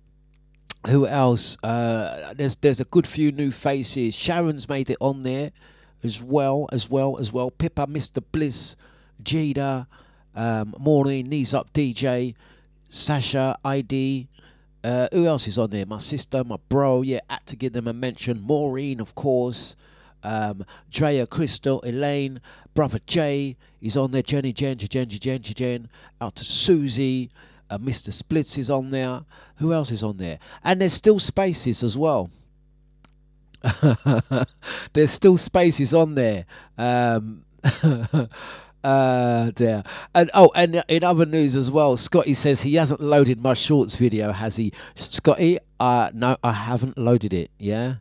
[0.86, 1.56] who else?
[1.62, 4.14] Uh, there's there's a good few new faces.
[4.14, 5.52] Sharon's made it on there
[6.02, 7.50] as well, as well, as well.
[7.50, 8.22] Pippa, Mr.
[8.32, 8.76] Bliss,
[9.22, 9.86] Jada,
[10.34, 12.34] um, Maureen, Knees Up DJ,
[12.88, 14.28] Sasha, ID.
[14.82, 15.86] Uh, who else is on there?
[15.86, 17.02] My sister, my bro.
[17.02, 18.40] Yeah, had to give them a mention.
[18.40, 19.76] Maureen, of course.
[20.22, 22.40] Um, Drea, Crystal, Elaine,
[22.74, 23.56] brother Jay.
[23.80, 24.22] He's on there.
[24.22, 25.88] Jenny, Jen, Jen, Jen, Jen, Jen.
[26.20, 27.30] Out to Susie.
[27.68, 28.12] Uh, Mr.
[28.12, 29.22] Splits is on there.
[29.56, 30.38] Who else is on there?
[30.64, 32.30] And there's still spaces as well.
[34.92, 36.46] there's still spaces on there.
[36.76, 37.44] Um,
[38.82, 39.82] Uh, dear.
[40.14, 43.96] And oh, and in other news as well, Scotty says he hasn't loaded my shorts
[43.96, 44.72] video, has he?
[44.94, 47.50] Scotty, uh, no, I haven't loaded it.
[47.58, 47.96] Yeah.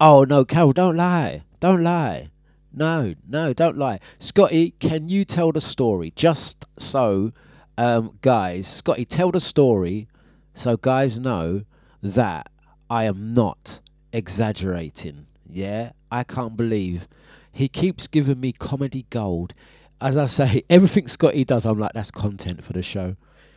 [0.00, 1.42] Oh no, Carol, don't lie.
[1.60, 2.30] Don't lie.
[2.72, 3.98] No, no, don't lie.
[4.18, 7.32] Scotty, can you tell the story just so,
[7.76, 8.66] um, guys?
[8.66, 10.08] Scotty, tell the story
[10.54, 11.62] so guys know
[12.02, 12.50] that
[12.88, 13.80] I am not
[14.12, 15.26] exaggerating.
[15.50, 17.08] Yeah, I can't believe
[17.50, 19.54] he keeps giving me comedy gold.
[20.00, 23.16] As I say, everything Scotty does, I'm like, that's content for the show.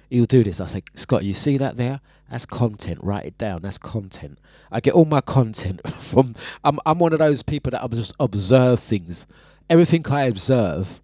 [0.10, 0.60] He'll do this.
[0.60, 2.02] I say, Scott, you see that there?
[2.30, 3.00] That's content.
[3.02, 3.62] Write it down.
[3.62, 4.40] That's content.
[4.72, 6.36] I get all my content from.
[6.64, 9.26] I'm I'm one of those people that just observe things.
[9.70, 11.02] Everything I observe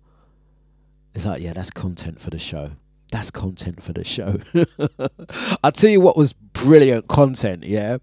[1.14, 2.72] is like, yeah, that's content for the show.
[3.12, 4.40] That's content for the show.
[5.64, 7.98] I'll tell you what was brilliant content, yeah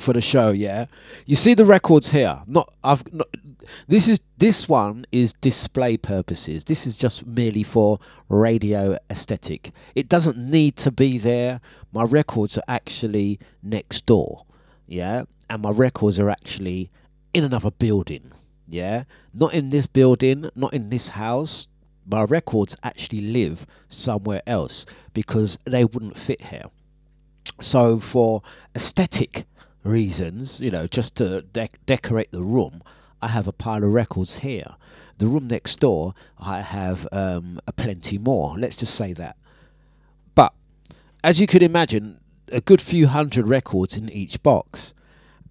[0.00, 0.50] for the show.
[0.50, 0.86] Yeah,
[1.26, 2.40] you see the records here.
[2.46, 3.28] Not I've not.
[3.86, 6.64] This is this one is display purposes.
[6.64, 7.98] This is just merely for
[8.30, 9.70] radio aesthetic.
[9.94, 11.60] It doesn't need to be there.
[11.92, 14.46] My records are actually next door.
[14.86, 16.90] Yeah, and my records are actually
[17.34, 18.32] in another building.
[18.66, 21.68] Yeah, not in this building, not in this house.
[22.06, 26.64] My records actually live somewhere else because they wouldn't fit here.
[27.60, 28.40] So, for
[28.74, 29.44] aesthetic
[29.84, 32.82] reasons, you know, just to dec- decorate the room,
[33.22, 34.76] I have a pile of records here.
[35.18, 38.56] The room next door, I have um, a plenty more.
[38.58, 39.36] Let's just say that.
[40.34, 40.54] But
[41.22, 44.94] as you could imagine, a good few hundred records in each box,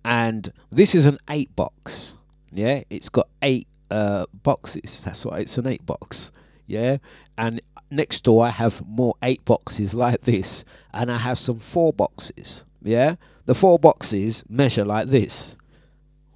[0.03, 2.15] and this is an eight box.
[2.51, 5.03] Yeah, it's got eight uh, boxes.
[5.03, 6.31] That's why it's an eight box.
[6.65, 6.97] Yeah,
[7.37, 7.61] and
[7.91, 12.63] next door I have more eight boxes like this, and I have some four boxes.
[12.81, 13.15] Yeah,
[13.45, 15.55] the four boxes measure like this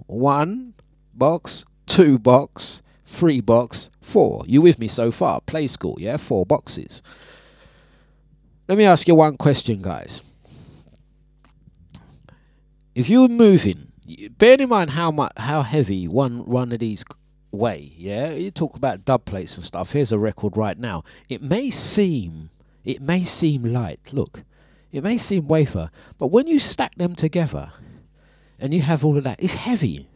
[0.07, 0.73] one
[1.14, 4.43] box, two box, three box, four.
[4.47, 5.41] You with me so far?
[5.41, 6.18] Play school, yeah?
[6.18, 7.01] Four boxes.
[8.68, 10.22] Let me ask you one question, guys.
[12.95, 13.91] If you're moving,
[14.38, 17.03] bear in mind how much, how heavy one one of these
[17.51, 17.93] weigh.
[17.97, 19.91] Yeah, you talk about dub plates and stuff.
[19.91, 21.03] Here's a record right now.
[21.30, 22.49] It may seem,
[22.84, 24.11] it may seem light.
[24.14, 24.43] Look,
[24.91, 27.72] it may seem wafer, but when you stack them together
[28.59, 30.07] and you have all of that, it's heavy.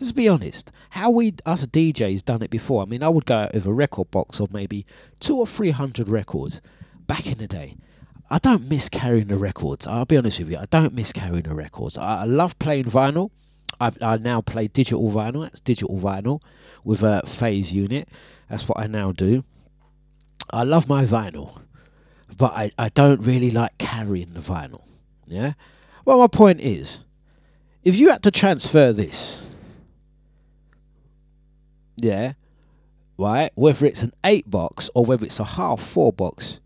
[0.00, 0.70] Let's be honest.
[0.90, 2.82] How we us DJs done it before.
[2.82, 4.86] I mean, I would go out with a record box of maybe
[5.20, 6.62] two or three hundred records
[7.06, 7.76] back in the day.
[8.30, 9.86] I don't miss carrying the records.
[9.86, 10.56] I'll be honest with you.
[10.56, 11.98] I don't miss carrying the records.
[11.98, 13.30] I, I love playing vinyl.
[13.80, 15.42] I've, I now play digital vinyl.
[15.42, 16.40] That's digital vinyl
[16.84, 18.08] with a phase unit.
[18.48, 19.42] That's what I now do.
[20.52, 21.60] I love my vinyl
[22.36, 24.82] but I, I don't really like carrying the vinyl.
[25.26, 25.52] Yeah?
[26.04, 27.04] Well, my point is,
[27.84, 29.44] if you had to transfer this,
[31.96, 32.32] yeah,
[33.18, 36.60] right, whether it's an eight box or whether it's a half four box,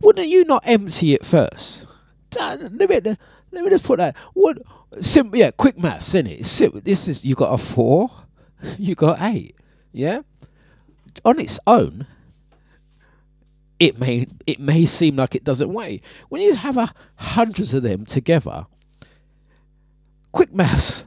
[0.00, 1.86] wouldn't you not empty it first?
[2.38, 3.00] Let me,
[3.52, 4.16] let me just put that.
[4.34, 4.58] What?
[5.00, 6.46] Simple, yeah, quick maths, isn't it?
[6.46, 6.80] Simple.
[6.80, 8.10] This is you got a four,
[8.78, 9.54] you got eight,
[9.92, 10.22] yeah.
[11.24, 12.06] On its own,
[13.78, 16.00] it may it may seem like it doesn't weigh.
[16.28, 18.66] When you have a hundreds of them together,
[20.32, 21.04] quick maths,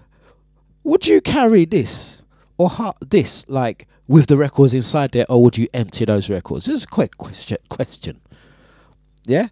[0.84, 2.24] would you carry this
[2.58, 6.66] or ha- this like with the records inside there, or would you empty those records?
[6.66, 7.58] This is a quick question.
[7.70, 8.22] Question.
[9.26, 9.48] Yeah,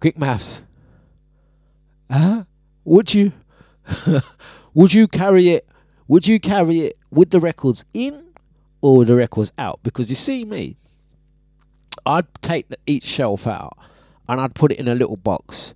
[0.00, 0.62] quick maths.
[2.10, 2.44] Huh?
[2.84, 3.32] Would you?
[4.74, 5.68] would you carry it?
[6.08, 8.32] Would you carry it with the records in
[8.80, 9.80] or the records out?
[9.82, 10.76] Because you see me,
[12.04, 13.76] I'd take the, each shelf out
[14.28, 15.74] and I'd put it in a little box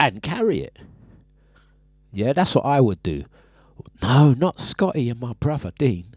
[0.00, 0.78] and carry it.
[2.12, 3.24] Yeah, that's what I would do.
[4.02, 6.14] No, not Scotty and my brother Dean.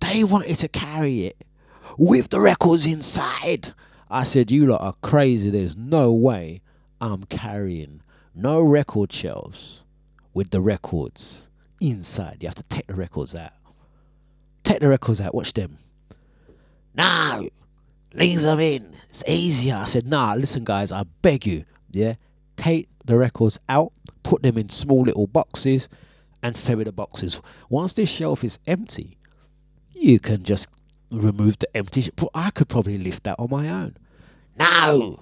[0.00, 1.44] They wanted to carry it
[1.98, 3.72] with the records inside.
[4.10, 5.50] I said, You lot are crazy.
[5.50, 6.60] There's no way
[7.00, 8.02] I'm carrying
[8.34, 9.84] no record shelves
[10.32, 11.48] with the records
[11.80, 12.38] inside.
[12.40, 13.52] You have to take the records out.
[14.64, 15.78] Take the records out, watch them.
[16.94, 17.48] No,
[18.12, 18.96] leave them in.
[19.08, 19.76] It's easier.
[19.76, 22.14] I said, nah, listen, guys, I beg you, yeah,
[22.56, 23.92] take the records out,
[24.22, 25.88] put them in small little boxes,
[26.44, 27.40] and ferry the boxes.
[27.70, 29.16] Once this shelf is empty,
[29.92, 30.68] you can just
[31.10, 32.02] remove the empty.
[32.02, 33.96] Sh- I could probably lift that on my own.
[34.56, 35.20] No,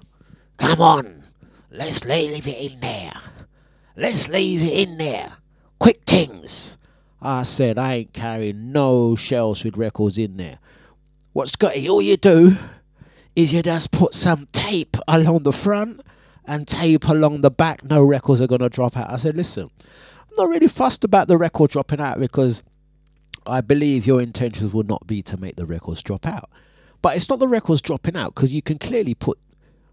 [0.58, 1.22] come on,
[1.70, 3.12] let's leave it in there.
[3.96, 5.34] Let's leave it in there.
[5.78, 6.76] Quick things.
[7.20, 10.58] I said I ain't carrying no shelves with records in there.
[11.32, 12.56] What Scotty, all you do
[13.36, 16.00] is you just put some tape along the front
[16.46, 17.84] and tape along the back.
[17.84, 19.10] No records are to drop out.
[19.10, 19.70] I said, listen,
[20.36, 22.62] not really fussed about the record dropping out because
[23.46, 26.50] I believe your intentions will not be to make the records drop out.
[27.00, 29.38] But it's not the records dropping out because you can clearly put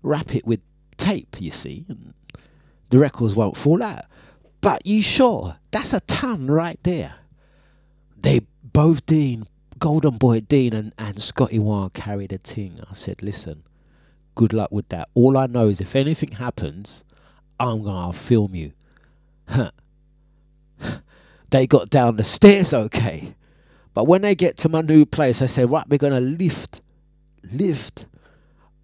[0.04, 0.62] wrap it with
[0.98, 2.14] tape, you see, and
[2.90, 4.06] the records won't fall out.
[4.62, 5.58] But you sure?
[5.72, 7.16] That's a ton right there.
[8.18, 9.46] They both Dean,
[9.78, 12.80] Golden Boy Dean and, and Scotty Wan carried a ting.
[12.90, 13.64] I said, listen,
[14.36, 15.10] good luck with that.
[15.14, 17.04] All I know is if anything happens,
[17.60, 18.74] I'm gonna film you.
[21.50, 23.36] They got down the stairs okay.
[23.94, 26.82] But when they get to my new place, I say, right, we're gonna lift.
[27.52, 28.06] Lift.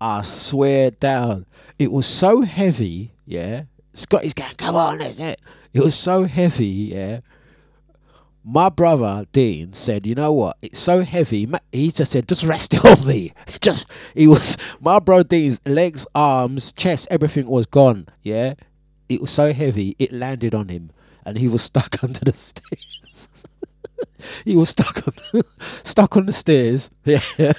[0.01, 1.45] I swear down.
[1.79, 3.63] It was so heavy, yeah.
[3.93, 5.39] Scotty's going, come on, is it?
[5.73, 7.19] It was so heavy, yeah.
[8.47, 10.57] My brother Dean said, "You know what?
[10.61, 14.99] It's so heavy." He just said, "Just rest it on me." Just he was my
[14.99, 18.07] bro Dean's legs, arms, chest, everything was gone.
[18.21, 18.53] Yeah,
[19.09, 20.91] it was so heavy it landed on him,
[21.25, 23.43] and he was stuck under the stairs.
[24.45, 25.41] he was stuck on
[25.83, 26.89] stuck on the stairs.
[27.03, 27.53] Yeah.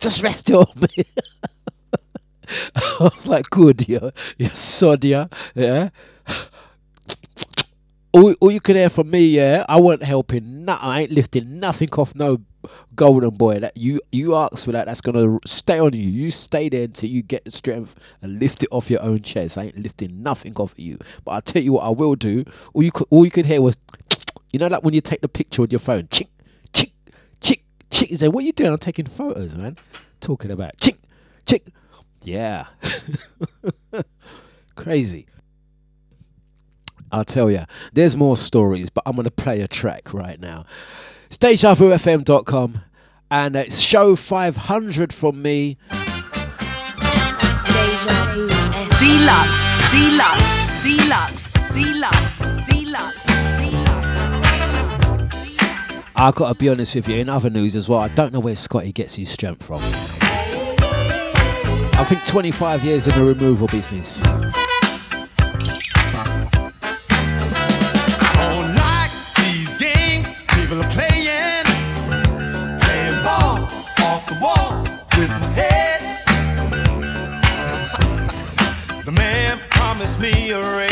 [0.00, 1.04] just rest on me.
[2.48, 5.90] I was like, good, yeah, you sod, yeah, yeah.
[8.12, 10.64] All, all you could hear from me, yeah, I wasn't helping.
[10.64, 12.40] No, I ain't lifting nothing off no
[12.96, 13.60] golden boy.
[13.60, 14.86] That you you asked for that.
[14.86, 16.02] That's gonna stay on you.
[16.02, 19.56] You stay there until you get the strength and lift it off your own chest.
[19.56, 20.98] I ain't lifting nothing off of you.
[21.24, 22.44] But I tell you what, I will do.
[22.74, 23.78] All you could all you could hear was,
[24.52, 26.28] you know, like when you take the picture with your phone, chick,
[26.72, 26.92] chick,
[27.40, 28.08] chick, chick.
[28.08, 28.72] He said, "What are you doing?
[28.72, 29.76] I'm taking photos, man.
[30.20, 30.96] Talking about chick,
[31.46, 31.68] chick."
[32.22, 32.66] Yeah.
[34.74, 35.26] Crazy.
[37.12, 40.64] I'll tell you, there's more stories, but I'm going to play a track right now.
[41.26, 41.36] It's
[43.30, 45.76] and it's show 500 from me.
[47.72, 48.34] Deja
[48.98, 53.26] Dlux, Dlux, Dlux, Dlux, Dlux,
[56.16, 58.40] i got to be honest with you, in other news as well, I don't know
[58.40, 59.80] where Scotty gets his strength from.
[61.98, 64.22] I think 25 years in the removal business.
[75.28, 76.00] Head.
[79.04, 80.89] the man promised me a raise.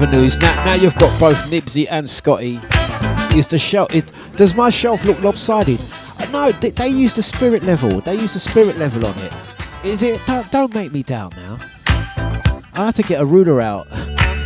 [0.00, 2.60] Other news, now, now you've got both Nibsy and Scotty.
[3.36, 3.92] Is the shelf?
[3.92, 5.80] It, does my shelf look lopsided?
[6.30, 8.00] No, they, they use the spirit level.
[8.00, 9.32] They use the spirit level on it.
[9.84, 10.20] Is it?
[10.24, 11.58] Don't, don't make me down now.
[12.74, 13.88] I have to get a ruler out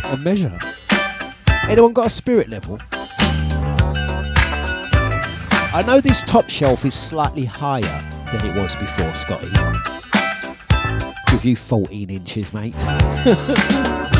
[0.05, 0.57] and measure.
[1.69, 2.79] Anyone got a spirit level?
[5.71, 7.81] I know this top shelf is slightly higher
[8.31, 9.51] than it was before, Scotty.
[11.27, 12.73] Give you 14 inches, mate.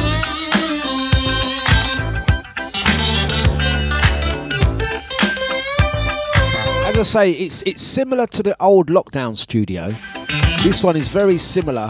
[6.93, 9.91] As I say, it's it's similar to the old lockdown studio.
[10.61, 11.89] This one is very similar.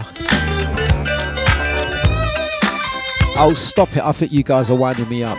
[3.36, 4.02] I'll stop it.
[4.02, 5.36] I think you guys are winding me up.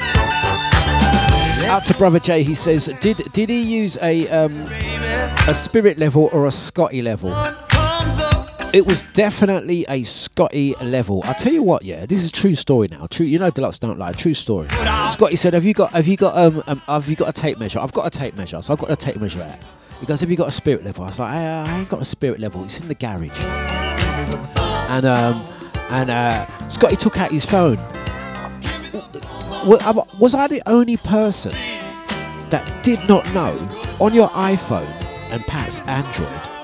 [1.68, 2.44] Out to brother Jay.
[2.44, 4.68] He says, did did he use a um,
[5.48, 7.32] a spirit level or a Scotty level?
[8.76, 11.22] It was definitely a Scotty level.
[11.24, 13.08] I tell you what, yeah, this is true story now.
[13.10, 14.12] True, you know, Dlux don't lie.
[14.12, 14.68] True story.
[15.12, 15.94] Scotty said, "Have you got?
[15.94, 16.38] Have you got?
[16.38, 17.80] Um, um, have you got a tape measure?
[17.80, 18.62] I've got a tape measure.
[18.62, 19.58] So I've got a tape measure out."
[20.02, 22.02] He goes, "Have you got a spirit level?" I was like, "I, I ain't got
[22.02, 22.66] a spirit level.
[22.66, 23.40] It's in the garage."
[24.90, 25.42] And um,
[25.90, 27.78] and uh, Scotty took out his phone.
[29.66, 31.54] Was I the only person
[32.50, 33.56] that did not know
[34.02, 34.84] on your iPhone
[35.32, 36.55] and perhaps Android?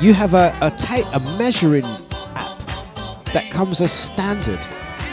[0.00, 2.58] You have a a, tape, a measuring app
[3.32, 4.60] that comes as standard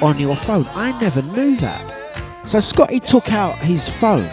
[0.01, 0.65] on your phone.
[0.75, 1.97] I never knew that.
[2.45, 4.27] So Scotty took out his phone,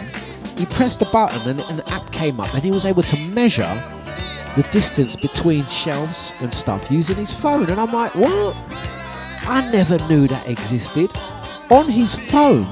[0.57, 3.71] he pressed a button, and an app came up, and he was able to measure
[4.55, 7.69] the distance between shelves and stuff using his phone.
[7.69, 8.55] And I'm like, what?
[9.47, 11.11] I never knew that existed.
[11.69, 12.65] On his phone,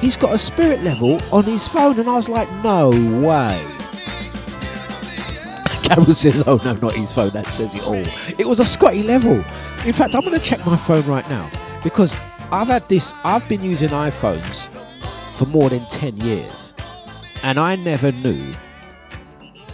[0.00, 3.77] he's got a spirit level on his phone, and I was like, no way.
[5.94, 8.04] Carol says, oh no, not his phone, that says it all.
[8.38, 9.36] It was a Scotty level.
[9.86, 11.48] In fact, I'm going to check my phone right now
[11.82, 12.14] because
[12.50, 14.68] I've had this, I've been using iPhones
[15.34, 16.74] for more than 10 years
[17.42, 18.54] and I never knew.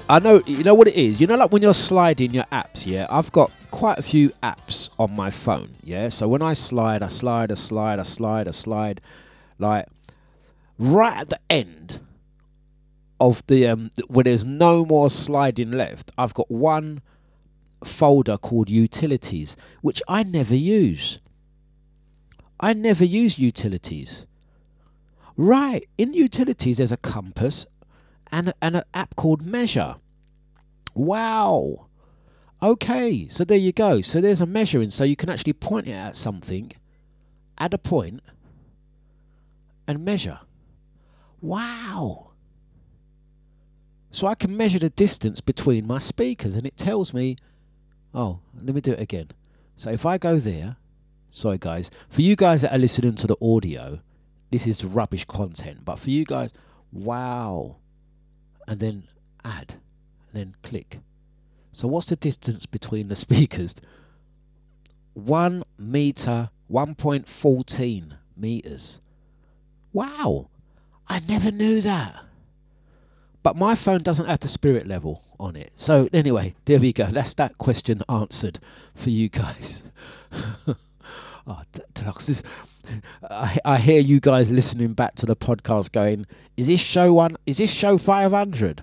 [0.09, 1.21] I know, you know what it is?
[1.21, 3.07] You know, like when you're sliding your apps, yeah?
[3.11, 6.11] I've got quite a few apps on my phone, yeah?
[6.11, 9.01] So when I slide, I slide, I slide, I slide, I slide.
[9.59, 9.87] Like,
[10.79, 12.01] right at the end
[13.25, 17.01] of the, um, when there's no more sliding left, I've got one
[17.83, 21.20] folder called utilities, which I never use.
[22.61, 24.27] I never use utilities.
[25.37, 27.66] Right, in utilities, there's a compass
[28.31, 29.97] and, and an app called Measure.
[30.95, 31.87] Wow.
[32.62, 34.01] Okay, so there you go.
[34.01, 36.72] So there's a measuring, so you can actually point it at something,
[37.59, 38.22] add a point,
[39.87, 40.41] and measure.
[41.41, 42.34] Wow.
[44.15, 47.35] So I can measure the distance between my speakers, and it tells me,
[48.15, 49.33] oh, let me do it again.
[49.75, 50.77] So if I go there,
[51.31, 53.99] sorry guys, for you guys that are listening to the audio,
[54.53, 55.85] this is rubbish content.
[55.85, 56.53] But for you guys,
[56.93, 57.75] wow.
[58.69, 59.03] And then
[59.45, 59.75] add,
[60.33, 61.01] and then click.
[61.73, 63.75] So what's the distance between the speakers?
[65.15, 69.01] One meter, 1.14 meters.
[69.93, 70.51] Wow.
[71.09, 72.25] I never knew that.
[73.45, 75.71] But my phone doesn't have the spirit level on it.
[75.77, 77.05] So anyway, there we go.
[77.05, 78.59] That's that question answered
[78.95, 79.85] for you guys.
[81.47, 81.63] oh,
[83.31, 86.27] I, I hear you guys listening back to the podcast going,
[86.57, 87.37] is this show one?
[87.45, 88.83] Is this show 500?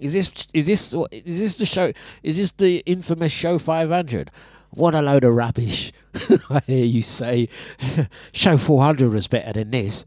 [0.00, 1.92] Is this is this is this the show?
[2.22, 4.30] Is this the infamous show 500?
[4.70, 5.92] What a load of rubbish!
[6.48, 7.50] I hear you say,
[8.32, 10.06] show 400 was better than this.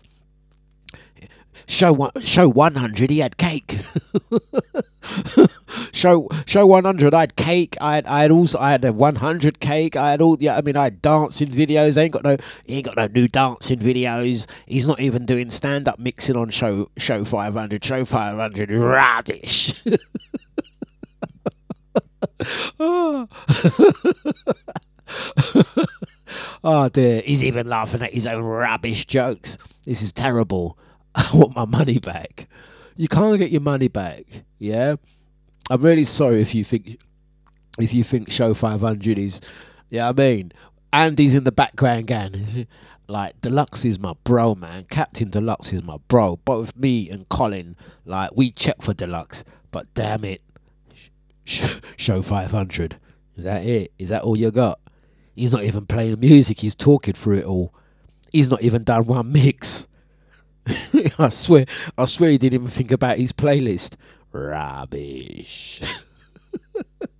[1.67, 3.77] Show one, show 100, he had cake.
[5.91, 7.77] show show 100, I had cake.
[7.81, 9.95] I had, I had also I had a 100 cake.
[9.95, 10.57] I had all yeah.
[10.57, 11.97] I mean, I had dancing videos.
[11.97, 14.45] I ain't got no he ain't got no new dancing videos.
[14.65, 17.83] He's not even doing stand up mixing on show show 500.
[17.83, 19.73] Show 500 is rubbish.
[22.79, 23.27] oh.
[26.63, 29.57] oh dear, he's even laughing at his own rubbish jokes.
[29.85, 30.77] This is terrible.
[31.15, 32.47] I want my money back.
[32.95, 34.23] You can't get your money back.
[34.59, 34.95] Yeah,
[35.69, 36.99] I'm really sorry if you think
[37.79, 39.41] if you think show 500 is.
[39.89, 40.51] Yeah, I mean,
[40.91, 42.67] Andy's in the background going.
[43.05, 44.85] Like Dlux is my bro, man.
[44.89, 46.37] Captain Dlux is my bro.
[46.37, 50.41] Both me and Colin, like we check for Dlux, but damn it,
[51.43, 52.95] show 500.
[53.35, 53.91] Is that it?
[53.99, 54.79] Is that all you got?
[55.35, 56.59] He's not even playing music.
[56.59, 57.73] He's talking through it all.
[58.31, 59.87] He's not even done one mix.
[61.19, 61.65] I swear,
[61.97, 63.95] I swear he didn't even think about his playlist.
[64.31, 65.81] Rubbish.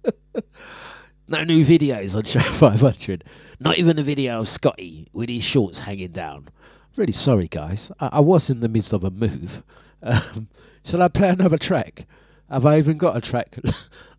[1.27, 3.23] no new videos on Show 500.
[3.59, 6.47] Not even a video of Scotty with his shorts hanging down.
[6.95, 7.91] Really sorry, guys.
[7.99, 9.63] I, I was in the midst of a move.
[10.05, 10.49] Um,
[10.83, 12.05] shall I play another track?
[12.49, 13.57] Have I even got a track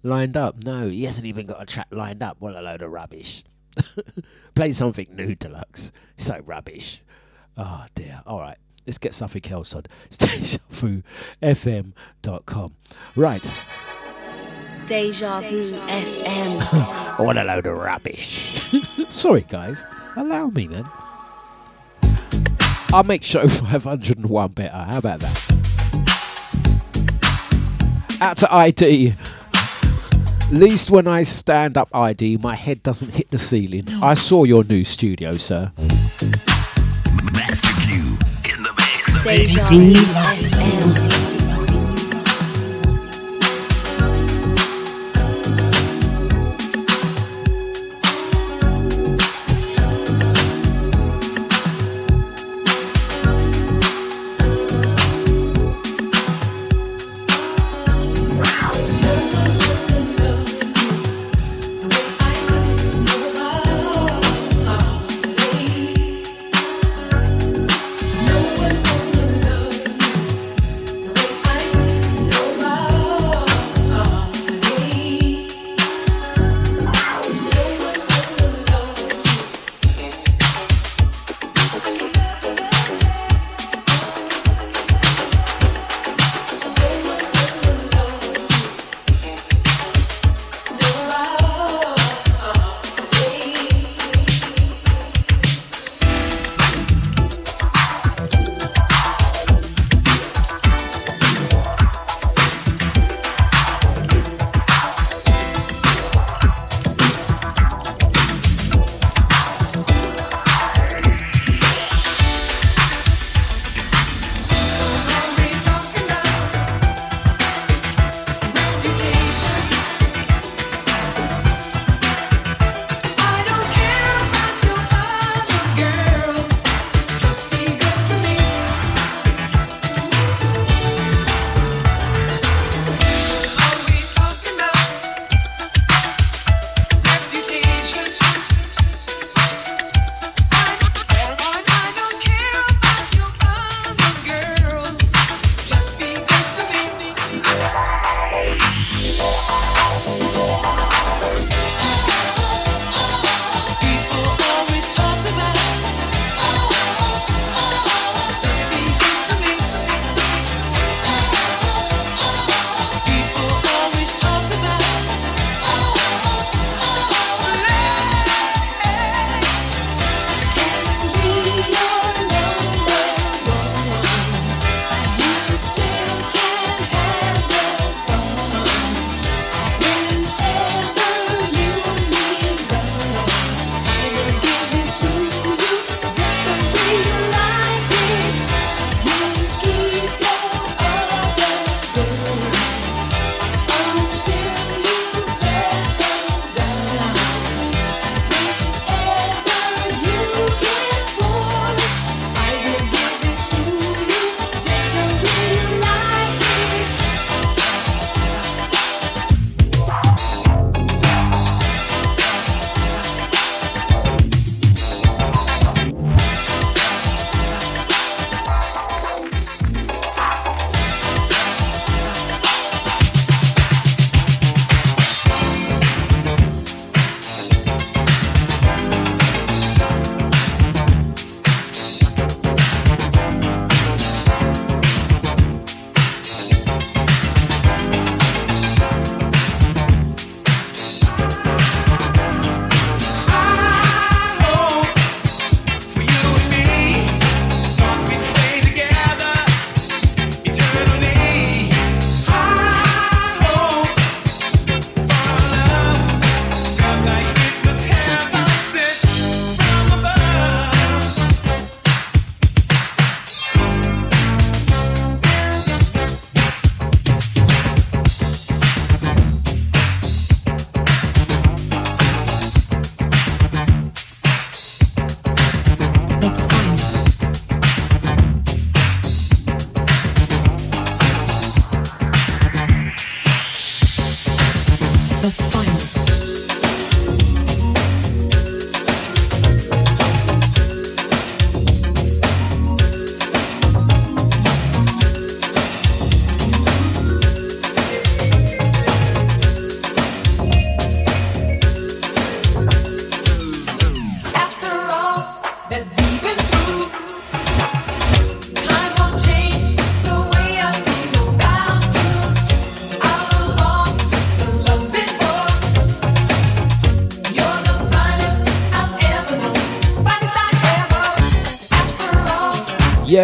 [0.02, 0.64] lined up?
[0.64, 2.38] No, he hasn't even got a track lined up.
[2.40, 3.44] What a load of rubbish.
[4.54, 5.92] Play something new, Dlux.
[6.16, 7.02] So rubbish.
[7.58, 8.22] Oh dear.
[8.26, 8.56] All right.
[8.86, 9.84] Let's get something else on.
[10.10, 12.72] DejaVuFM.com.
[13.16, 13.50] Right.
[14.86, 17.18] Deja Vu FM.
[17.24, 18.60] what a load of rubbish.
[19.08, 19.86] Sorry, guys.
[20.16, 20.84] Allow me, man.
[22.92, 24.70] I'll make show 501 better.
[24.70, 25.50] How about that?
[28.20, 29.14] Out to ID.
[30.52, 33.84] Least when I stand up, ID, my head doesn't hit the ceiling.
[34.02, 35.72] I saw your new studio, sir.
[39.24, 41.13] Deja Vu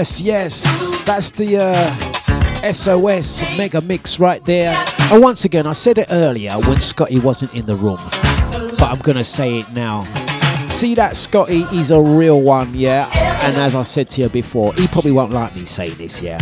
[0.00, 4.72] Yes, yes, that's the uh, SOS mega mix right there.
[5.12, 7.98] And once again, I said it earlier when Scotty wasn't in the room,
[8.78, 10.04] but I'm gonna say it now.
[10.70, 11.64] See that Scotty?
[11.64, 13.10] He's a real one, yeah.
[13.44, 16.38] And as I said to you before, he probably won't like me saying this, yeah.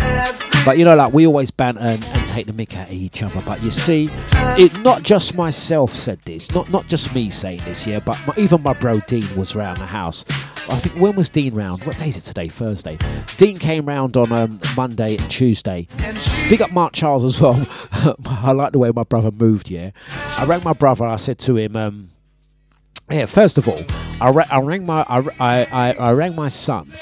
[0.65, 3.25] But you know, like we always banter and, and take the mick out of each
[3.25, 3.43] other.
[3.45, 4.09] But you see,
[4.57, 7.99] it not just myself said this, not not just me saying this, yeah.
[7.99, 10.25] But my, even my bro Dean was round the house.
[10.71, 11.85] I think when was Dean round?
[11.85, 12.49] What day is it today?
[12.49, 12.99] Thursday.
[13.39, 15.89] Dean came round on um, Monday and Tuesday.
[16.51, 17.59] Big up Mark Charles as well.
[18.27, 19.71] I like the way my brother moved.
[19.71, 19.91] Yeah,
[20.37, 21.07] I rang my brother.
[21.07, 22.11] I said to him, um,
[23.11, 23.83] "Yeah, first of all,
[24.21, 26.93] I, ra- I rang my I, I, I, rang my son,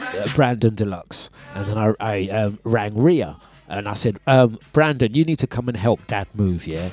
[0.00, 5.12] uh, Brandon Deluxe, and then I, I um, rang Ria." And I said, um, Brandon,
[5.12, 6.90] you need to come and help Dad move, yeah.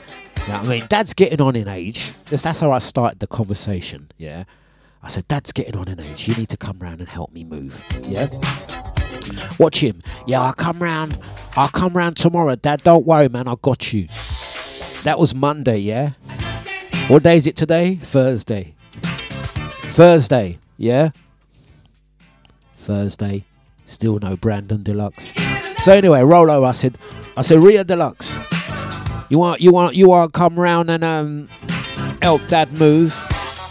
[0.47, 2.13] Now, I mean, Dad's getting on in age.
[2.25, 4.45] That's how I started the conversation, yeah.
[5.03, 6.27] I said, Dad's getting on in age.
[6.29, 7.83] You need to come round and help me move.
[8.03, 8.29] Yeah.
[9.59, 10.01] Watch him.
[10.25, 11.19] Yeah, I'll come round.
[11.57, 12.55] I'll come round tomorrow.
[12.55, 13.47] Dad, don't worry, man.
[13.49, 14.07] I got you.
[15.03, 16.11] That was Monday, yeah?
[17.07, 17.95] What day is it today?
[17.95, 18.75] Thursday.
[19.01, 21.09] Thursday, yeah?
[22.79, 23.43] Thursday.
[23.85, 25.33] Still no Brandon Deluxe.
[25.83, 26.97] So anyway, Rolo, I said,
[27.35, 28.39] I said, Ria Deluxe.
[29.29, 31.49] You want, you want, you want to come round and um,
[32.21, 33.13] help Dad move?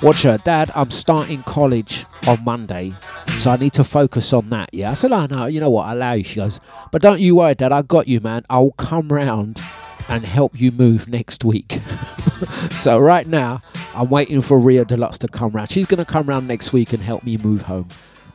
[0.03, 0.73] Watch her, Dad.
[0.75, 2.93] I'm starting college on Monday,
[3.39, 4.69] so I need to focus on that.
[4.73, 5.87] Yeah, I said, oh no, you know what?
[5.87, 6.25] I allow you.
[6.25, 6.59] She goes,
[6.91, 7.71] but don't you worry, Dad.
[7.71, 8.43] I got you, man.
[8.51, 9.61] I'll come round
[10.09, 11.79] and help you move next week.
[12.73, 13.63] so right now,
[13.95, 15.71] I'm waiting for Ria Deluxe to come round.
[15.71, 17.89] She's gonna come round next week and help me move home.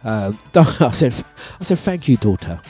[0.05, 1.22] Um, I said,
[1.59, 2.61] I said, thank you, daughter.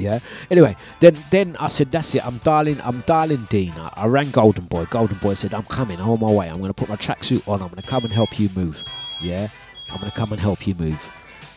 [0.00, 0.20] Yeah.
[0.50, 2.26] Anyway, then then I said, that's it.
[2.26, 2.80] I'm dialing.
[2.82, 3.72] I'm dialing Dean.
[3.72, 4.86] I, I rang Golden Boy.
[4.86, 6.00] Golden Boy said, I'm coming.
[6.00, 6.48] I'm on my way.
[6.48, 7.62] I'm gonna put my tracksuit on.
[7.62, 8.82] I'm gonna come and help you move.
[9.20, 9.48] Yeah.
[9.90, 11.08] I'm gonna come and help you move.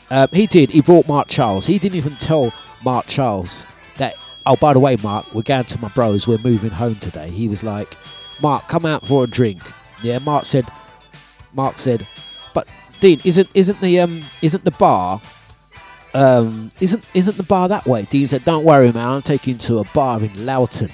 [0.09, 0.71] Um, he did.
[0.71, 1.65] He brought Mark Charles.
[1.65, 3.65] He didn't even tell Mark Charles
[3.97, 4.15] that.
[4.45, 6.27] Oh, by the way, Mark, we're going to my bros.
[6.27, 7.29] We're moving home today.
[7.29, 7.95] He was like,
[8.41, 9.61] Mark, come out for a drink.
[10.01, 10.19] Yeah.
[10.19, 10.65] Mark said.
[11.55, 12.07] Mark said,
[12.55, 12.67] but
[12.99, 15.21] Dean, isn't isn't the um isn't the bar
[16.13, 18.03] um, isn't isn't the bar that way?
[18.03, 19.07] Dean said, "Don't worry, man.
[19.07, 20.91] I'm taking you to a bar in Loughton."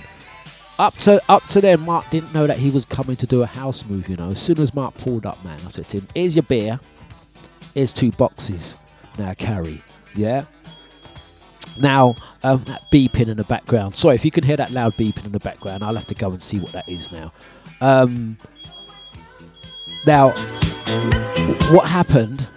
[0.78, 3.46] Up to up to then, Mark didn't know that he was coming to do a
[3.46, 4.08] house move.
[4.08, 6.44] You know, as soon as Mark pulled up, man, I said to him, "Here's your
[6.44, 6.80] beer.
[7.74, 8.78] Here's two boxes.
[9.18, 9.84] Now carry."
[10.16, 10.46] Yeah.
[11.78, 13.96] Now um, that beeping in the background.
[13.96, 15.84] Sorry if you can hear that loud beeping in the background.
[15.84, 17.32] I'll have to go and see what that is now.
[17.82, 18.38] Um,
[20.06, 20.30] now,
[21.72, 22.48] what happened?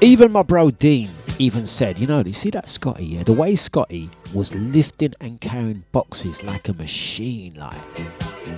[0.00, 1.10] Even my bro Dean
[1.40, 3.22] even said, you know, you see that Scotty, yeah?
[3.22, 7.80] The way Scotty was lifting and carrying boxes like a machine, like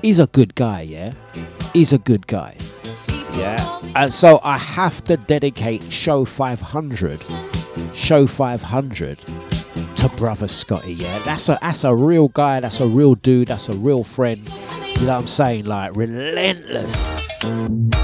[0.02, 1.12] he's a good guy, yeah?
[1.72, 2.56] He's a good guy.
[3.34, 3.80] Yeah.
[3.94, 7.22] And so I have to dedicate show 500,
[7.94, 9.51] show 500
[10.02, 11.20] to brother Scotty, yeah?
[11.20, 14.48] That's a that's a real guy, that's a real dude, that's a real friend.
[14.96, 15.66] You know what I'm saying?
[15.66, 17.20] Like relentless.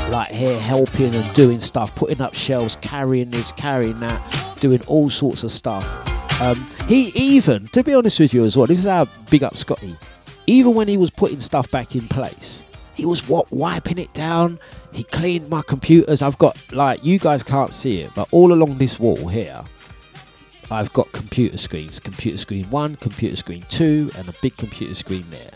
[0.08, 5.10] Like here helping and doing stuff, putting up shelves, carrying this, carrying that, doing all
[5.10, 5.84] sorts of stuff.
[6.40, 6.54] Um,
[6.86, 9.96] he even, to be honest with you as well, this is how big up Scotty.
[10.46, 14.60] Even when he was putting stuff back in place, he was what wiping it down.
[14.92, 16.22] He cleaned my computers.
[16.22, 19.64] I've got like you guys can't see it, but all along this wall here,
[20.70, 21.98] I've got computer screens.
[22.00, 25.50] Computer screen one, computer screen two, and a big computer screen there.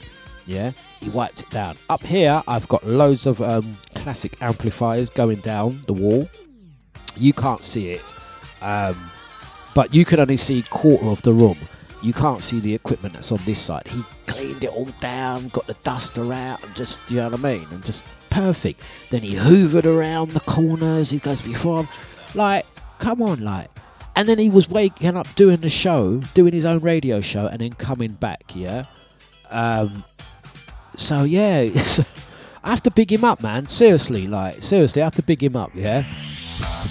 [0.46, 1.76] Yeah, he wiped it down.
[1.88, 6.28] Up here, I've got loads of um, classic amplifiers going down the wall.
[7.16, 8.02] You can't see it,
[8.60, 9.10] um,
[9.74, 11.58] but you can only see quarter of the room.
[12.02, 13.86] You can't see the equipment that's on this side.
[13.86, 17.58] He cleaned it all down, got the duster out, and just you know what I
[17.58, 18.80] mean, and just perfect.
[19.10, 21.10] Then he hoovered around the corners.
[21.10, 21.88] He goes before
[22.34, 22.66] like,
[22.98, 23.68] come on, like.
[24.14, 27.60] And then he was waking up doing the show, doing his own radio show, and
[27.60, 28.54] then coming back.
[28.54, 28.84] Yeah.
[29.50, 30.04] Um,
[30.96, 31.60] so yeah,
[32.64, 33.66] I have to big him up, man.
[33.66, 35.70] Seriously, like seriously, I have to big him up.
[35.74, 36.04] Yeah,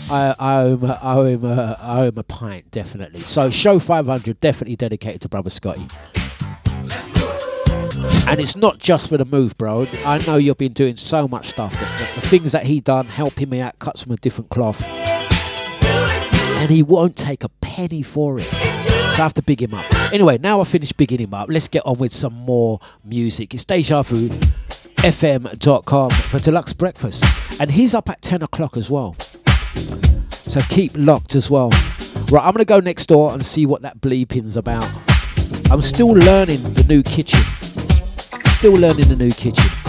[0.10, 3.22] I, I owe him, I owe him, owe him a pint, definitely.
[3.22, 5.88] So show 500 definitely dedicated to brother Scotty.
[8.28, 9.88] And it's not just for the move, bro.
[10.06, 11.72] I know you've been doing so much stuff.
[11.74, 14.82] The, the, the things that he done, helping me out, cuts from a different cloth,
[16.62, 18.44] and he won't take a penny for it.
[18.44, 20.14] So I have to big him up.
[20.14, 21.50] Anyway, now I finished bigging him up.
[21.50, 23.56] Let's get on with some more music.
[23.56, 27.24] It's Deja Vu, FM.com for Dlux Breakfast.
[27.60, 29.16] And he's up at 10 o'clock as well.
[29.18, 31.70] So keep locked as well.
[32.30, 34.88] Right, I'm going to go next door and see what that bleeping's about.
[35.72, 37.40] I'm still learning the new kitchen.
[38.52, 39.81] Still learning the new kitchen.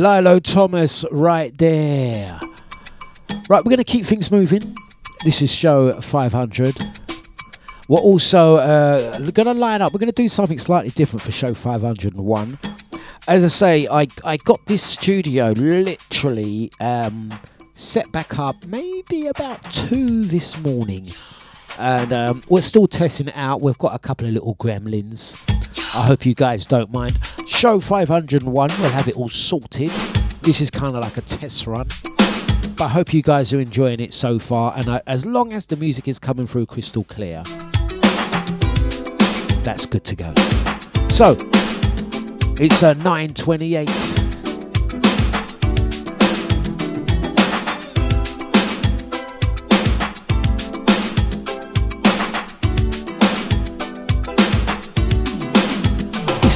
[0.00, 2.40] Lillo Thomas right there.
[3.50, 4.74] Right, we're going to keep things moving.
[5.24, 6.74] This is show 500.
[7.86, 9.92] We're also uh, going to line up.
[9.92, 12.58] We're going to do something slightly different for show 501.
[13.28, 17.38] As I say, I, I got this studio literally um,
[17.74, 21.08] set back up maybe about two this morning.
[21.78, 23.60] And um, we're still testing it out.
[23.60, 25.49] We've got a couple of little gremlins.
[25.92, 27.18] I hope you guys don't mind.
[27.48, 29.90] Show 501, we'll have it all sorted.
[30.40, 31.88] This is kind of like a test run.
[32.76, 34.72] But I hope you guys are enjoying it so far.
[34.76, 37.42] And I, as long as the music is coming through crystal clear,
[39.64, 40.32] that's good to go.
[41.08, 41.36] So,
[42.62, 44.39] it's uh, a 928.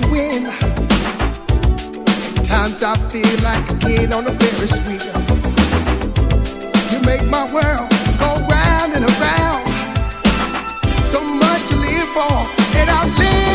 [0.00, 0.44] can win.
[2.44, 5.14] Times I feel like a kid on a Ferris wheel.
[6.92, 9.66] You make my world go round and around.
[11.06, 12.32] So much to live for,
[12.78, 13.47] and I'll live.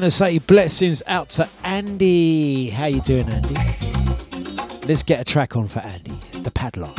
[0.00, 2.68] gonna say blessings out to Andy.
[2.70, 3.54] How you doing, Andy?
[4.88, 6.18] Let's get a track on for Andy.
[6.30, 6.98] It's the padlock.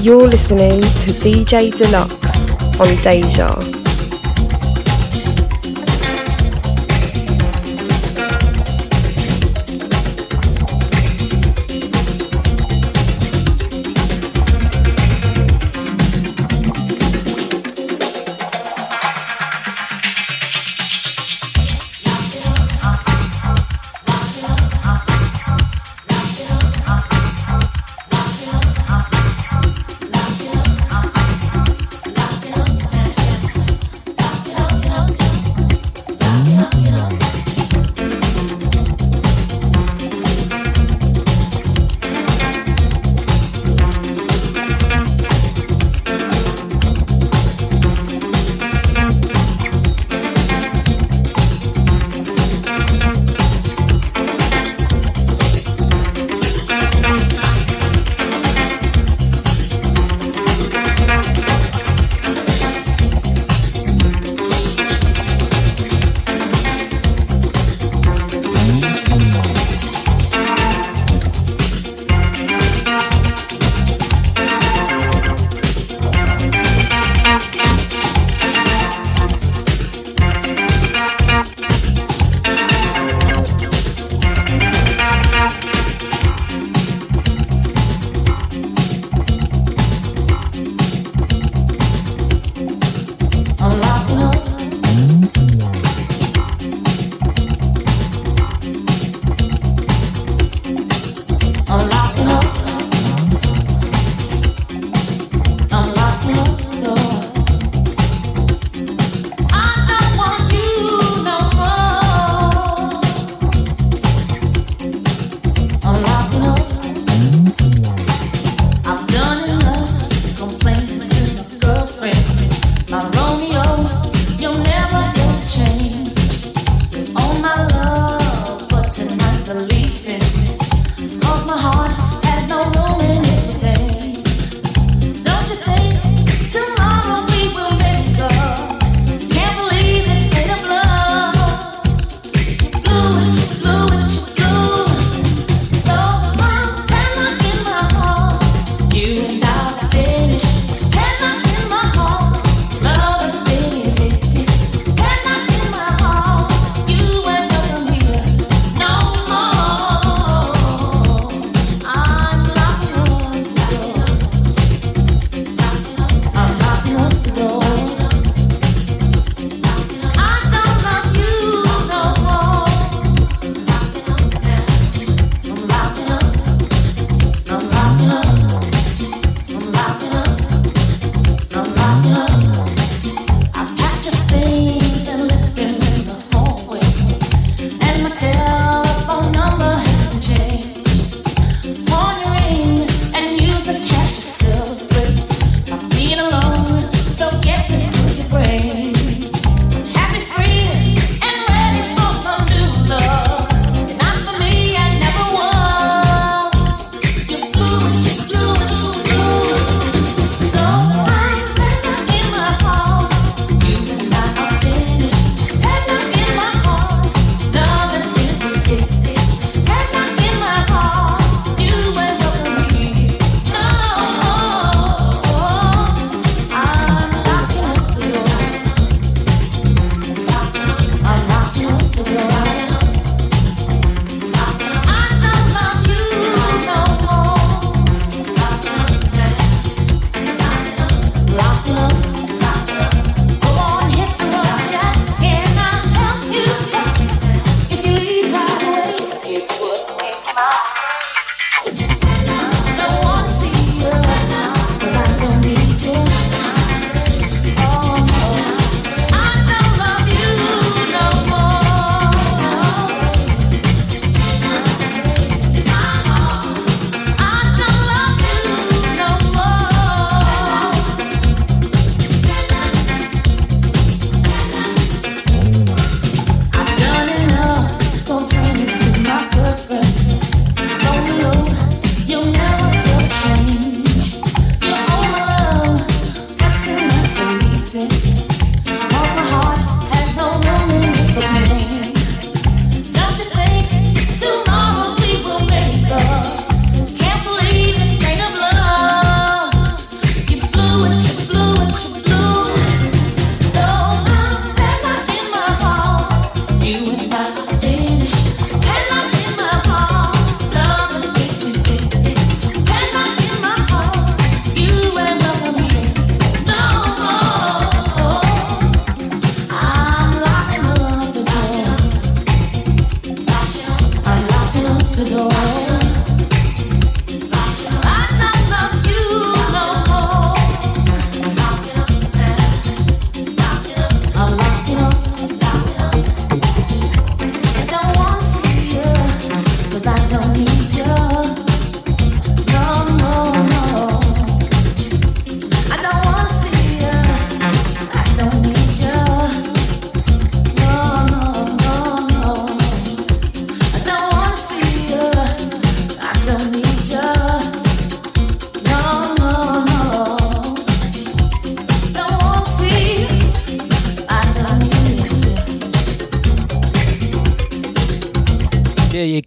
[0.00, 3.79] You're listening to DJ Dlux on Deja.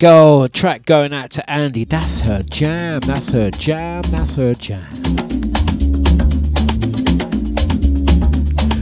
[0.03, 1.85] Track going out to Andy.
[1.85, 2.99] That's her jam.
[3.05, 4.01] That's her jam.
[4.01, 4.83] That's her jam.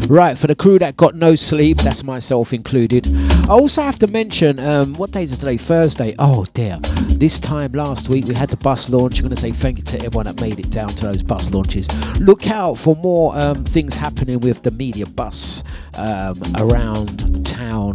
[0.09, 3.07] Right, for the crew that got no sleep, that's myself included.
[3.47, 5.57] I also have to mention, um, what day is today?
[5.57, 6.15] Thursday.
[6.17, 6.79] Oh dear.
[7.19, 9.19] This time last week we had the bus launch.
[9.19, 11.51] I'm going to say thank you to everyone that made it down to those bus
[11.51, 11.87] launches.
[12.19, 15.63] Look out for more um, things happening with the media bus
[15.99, 17.93] um, around town.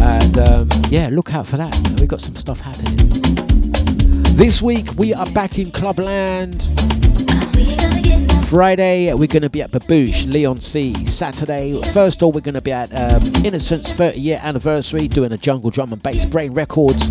[0.00, 1.74] And um, yeah, look out for that.
[1.98, 2.96] We've got some stuff happening.
[4.36, 6.68] This week we are back in Clubland.
[8.48, 10.92] Friday, we're going to be at Babouche, Leon C.
[11.04, 15.38] Saturday, first all, we're going to be at um, Innocence 30 year anniversary, doing a
[15.38, 17.10] jungle drum and bass brain records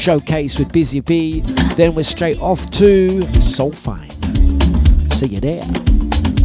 [0.00, 1.40] showcase with Busy Bee.
[1.76, 4.10] Then we're straight off to Soul Fine.
[5.10, 5.62] See you there.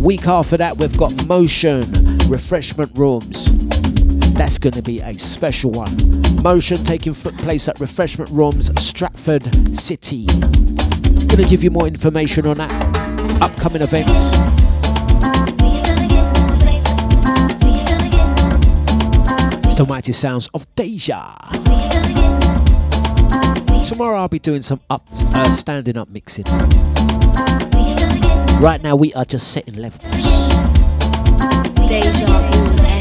[0.01, 1.91] Week after that, we've got Motion
[2.27, 3.74] Refreshment Rooms.
[4.35, 5.95] That's going to be a special one.
[6.43, 9.45] Motion taking place at Refreshment Rooms, Stratford
[9.75, 10.25] City.
[10.25, 12.71] Going to give you more information on that.
[13.41, 14.37] Upcoming events.
[19.77, 21.35] The mighty sounds of Deja.
[23.85, 26.45] Tomorrow I'll be doing some up, uh, standing up mixing.
[28.61, 30.03] Right now we are just setting levels.
[31.87, 32.94] Deja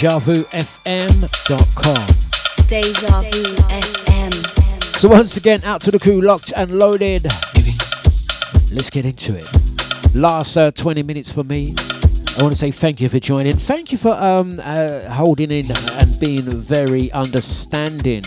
[0.00, 2.06] DejaVuFM.com.
[2.68, 4.32] Deja Vu FM.
[4.96, 7.24] So once again, out to the crew, locked and loaded.
[8.72, 9.46] Let's get into it.
[10.14, 11.74] Last uh, 20 minutes for me.
[12.38, 13.56] I want to say thank you for joining.
[13.56, 18.24] Thank you for um, uh, holding in and being very understanding.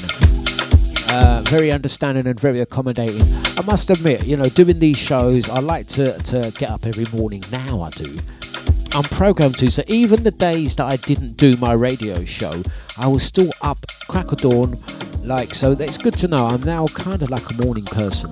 [1.10, 3.24] Uh, very understanding and very accommodating.
[3.58, 7.08] I must admit, you know, doing these shows, I like to, to get up every
[7.18, 7.44] morning.
[7.52, 8.16] Now I do.
[8.96, 12.62] I'm programmed to, so even the days that I didn't do my radio show,
[12.98, 14.76] I was still up crack of dawn.
[15.24, 18.30] Like, so it's good to know I'm now kind of like a morning person.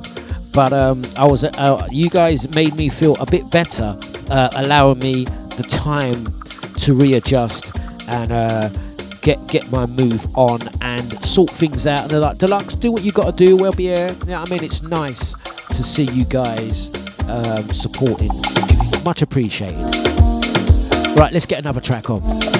[0.53, 3.97] But um, I was, uh, you guys made me feel a bit better,
[4.29, 6.25] uh, allowing me the time
[6.79, 7.75] to readjust
[8.07, 8.69] and uh,
[9.21, 12.03] get get my move on and sort things out.
[12.03, 13.55] And they're like, Dlux, do what you got to do.
[13.57, 14.15] We'll be here.
[14.27, 15.33] Yeah, I mean, it's nice
[15.69, 16.93] to see you guys
[17.29, 18.29] um, supporting.
[19.03, 20.00] Much appreciated.
[21.15, 22.50] Right, let's get another track on.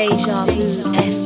[0.00, 1.19] Deja Vu FM.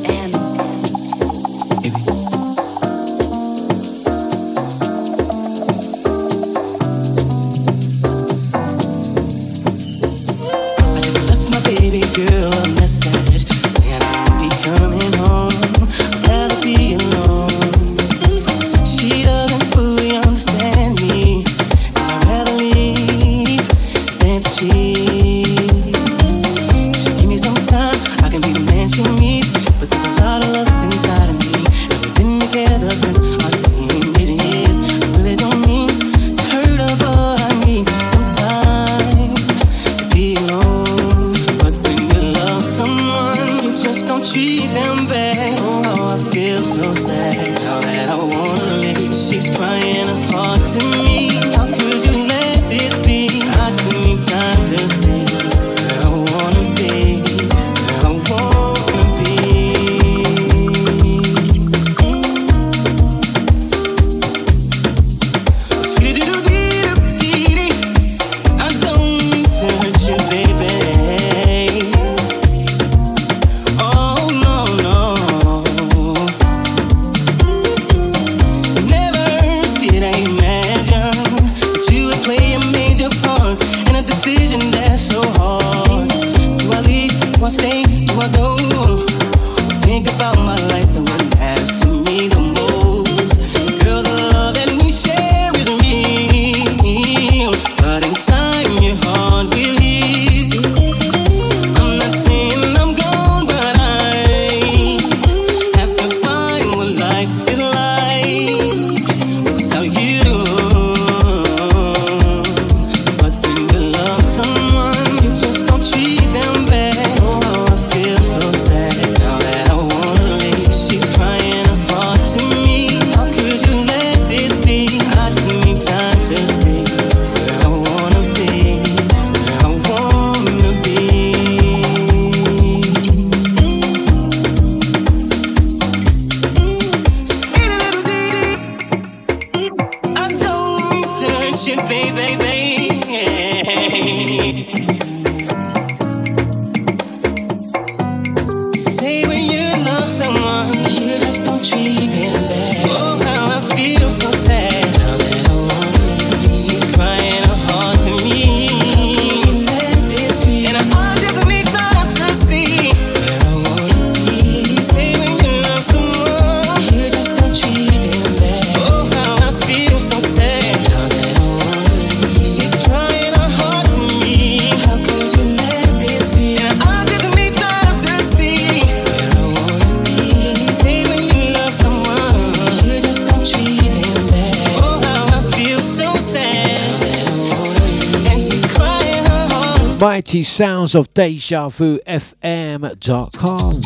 [190.05, 193.81] Mighty sounds of Deja Vu FM.com.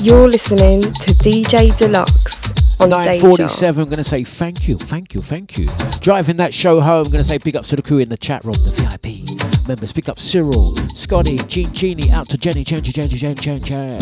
[0.00, 3.22] You're listening to DJ Dlux on Deja.
[3.22, 5.68] 947, I'm going to say thank you, thank you, thank you.
[6.00, 8.16] Driving that show home, I'm going to say big ups to the crew in the
[8.16, 9.92] chat room, the VIP members.
[9.92, 13.98] Big up Cyril, Scotty, Jean Genie, out to Jenny, Jenny, Jenny, Jenny, Jenny, Jenny.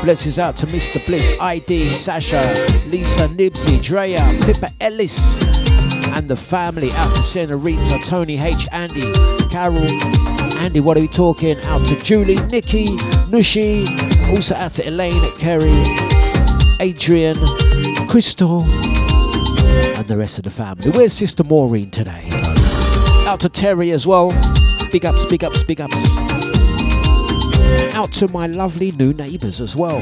[0.00, 1.04] Blessings out to Mr.
[1.04, 2.40] Bliss, ID, Sasha,
[2.86, 5.38] Lisa, Nibsy, Drea, Pippa Ellis,
[6.14, 6.92] and the family.
[6.92, 9.12] Out to Senorita, Tony H, Andy,
[9.50, 9.90] Carol,
[10.58, 11.58] Andy, what are we talking?
[11.64, 12.86] Out to Julie, Nikki,
[13.30, 13.86] Nushi,
[14.30, 15.72] also out to Elaine, Kerry,
[16.80, 17.36] Adrian,
[18.08, 20.90] Crystal, and the rest of the family.
[20.90, 22.28] Where's Sister Maureen today?
[23.26, 24.30] Out to Terry as well.
[24.92, 26.16] Big ups, big ups, big ups.
[27.94, 29.98] Out to my lovely new neighbours as well.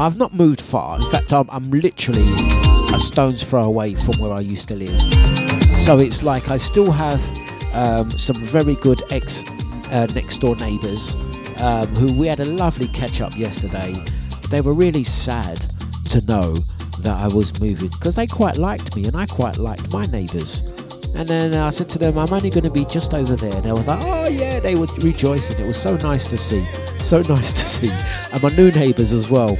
[0.00, 0.96] I've not moved far.
[0.96, 2.24] In fact, I'm, I'm literally
[2.98, 5.00] stone's throw away from where I used to live.
[5.80, 7.20] So it's like I still have
[7.74, 9.44] um, some very good ex
[9.90, 11.14] uh, next door neighbours
[11.60, 13.94] um, who we had a lovely catch up yesterday.
[14.50, 15.64] They were really sad
[16.06, 16.54] to know
[17.00, 20.62] that I was moving because they quite liked me and I quite liked my neighbours.
[21.14, 23.54] And then I said to them, I'm only going to be just over there.
[23.54, 25.58] And they were like, oh yeah, they were rejoicing.
[25.58, 26.66] It was so nice to see.
[27.00, 27.90] So nice to see.
[28.32, 29.56] And my new neighbours as well.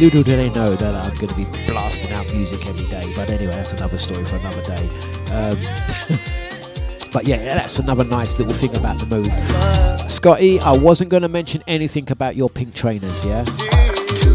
[0.00, 3.12] Little do they know that I'm going to be blasting out music every day.
[3.14, 4.88] But anyway, that's another story for another day.
[5.30, 5.58] Um,
[7.12, 10.10] but yeah, that's another nice little thing about the move.
[10.10, 13.44] Scotty, I wasn't going to mention anything about your pink trainers, yeah?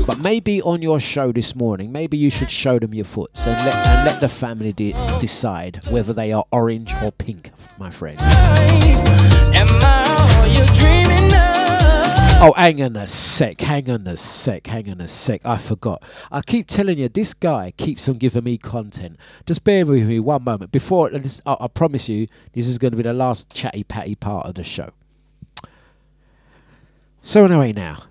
[0.05, 3.57] But maybe on your show this morning, maybe you should show them your foots and
[3.65, 8.19] let, and let the family de- decide whether they are orange or pink, my friend.
[12.37, 15.41] Oh, hang on a sec, hang on a sec, hang on a sec.
[15.45, 16.03] I forgot.
[16.31, 19.17] I keep telling you, this guy keeps on giving me content.
[19.45, 20.71] Just bear with me one moment.
[20.71, 24.15] Before this, I, I promise you, this is going to be the last chatty patty
[24.15, 24.91] part of the show.
[27.21, 28.03] So anyway, now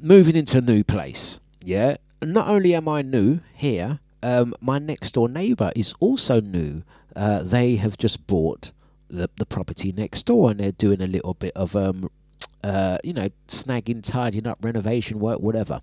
[0.00, 1.38] moving into a new place.
[1.62, 6.82] Yeah, not only am I new here, um, my next door neighbour is also new.
[7.14, 8.72] Uh, they have just bought
[9.08, 12.10] the, the property next door, and they're doing a little bit of um,
[12.64, 15.80] uh, you know, snagging, tidying up, renovation work, whatever.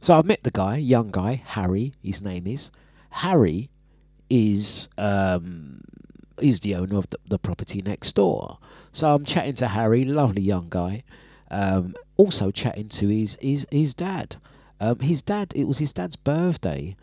[0.00, 1.94] So I've met the guy, young guy, Harry.
[2.02, 2.70] His name is
[3.10, 3.70] Harry.
[4.30, 5.82] Is um,
[6.40, 8.58] is the owner of the, the property next door.
[8.92, 11.04] So I'm chatting to Harry, lovely young guy.
[11.50, 14.36] Um, also chatting to his his his dad.
[14.80, 15.52] Um, his dad.
[15.54, 16.96] It was his dad's birthday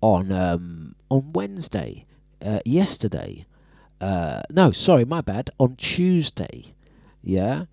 [0.00, 2.06] on um, on Wednesday.
[2.44, 3.46] Uh, yesterday.
[4.00, 5.50] Uh, no, sorry, my bad.
[5.58, 6.74] On Tuesday.
[7.26, 7.64] Yeah.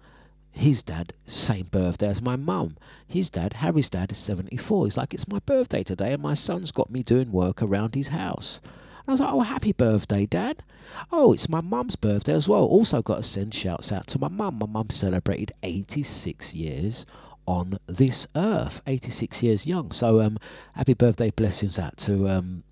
[0.51, 2.75] His dad, same birthday as my mum.
[3.07, 4.85] His dad, Harry's dad, is 74.
[4.85, 8.09] He's like, it's my birthday today, and my son's got me doing work around his
[8.09, 8.61] house.
[8.63, 10.63] And I was like, oh, happy birthday, Dad.
[11.11, 12.63] Oh, it's my mum's birthday as well.
[12.63, 14.59] Also got to send shouts out to my mum.
[14.59, 17.05] My mum celebrated 86 years
[17.45, 19.91] on this earth, 86 years young.
[19.91, 20.37] So, um,
[20.75, 22.63] happy birthday blessings out to um,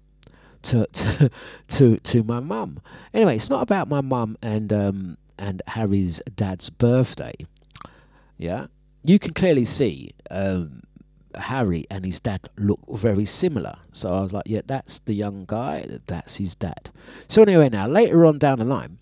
[0.61, 1.29] to to
[1.67, 2.79] to, to my mum.
[3.13, 7.33] Anyway, it's not about my mum and um, and Harry's dad's birthday.
[8.37, 8.67] Yeah,
[9.03, 10.83] you can clearly see um,
[11.35, 13.77] Harry and his dad look very similar.
[13.91, 16.91] So I was like, yeah, that's the young guy, that's his dad.
[17.27, 18.99] So anyway, now later on down the line,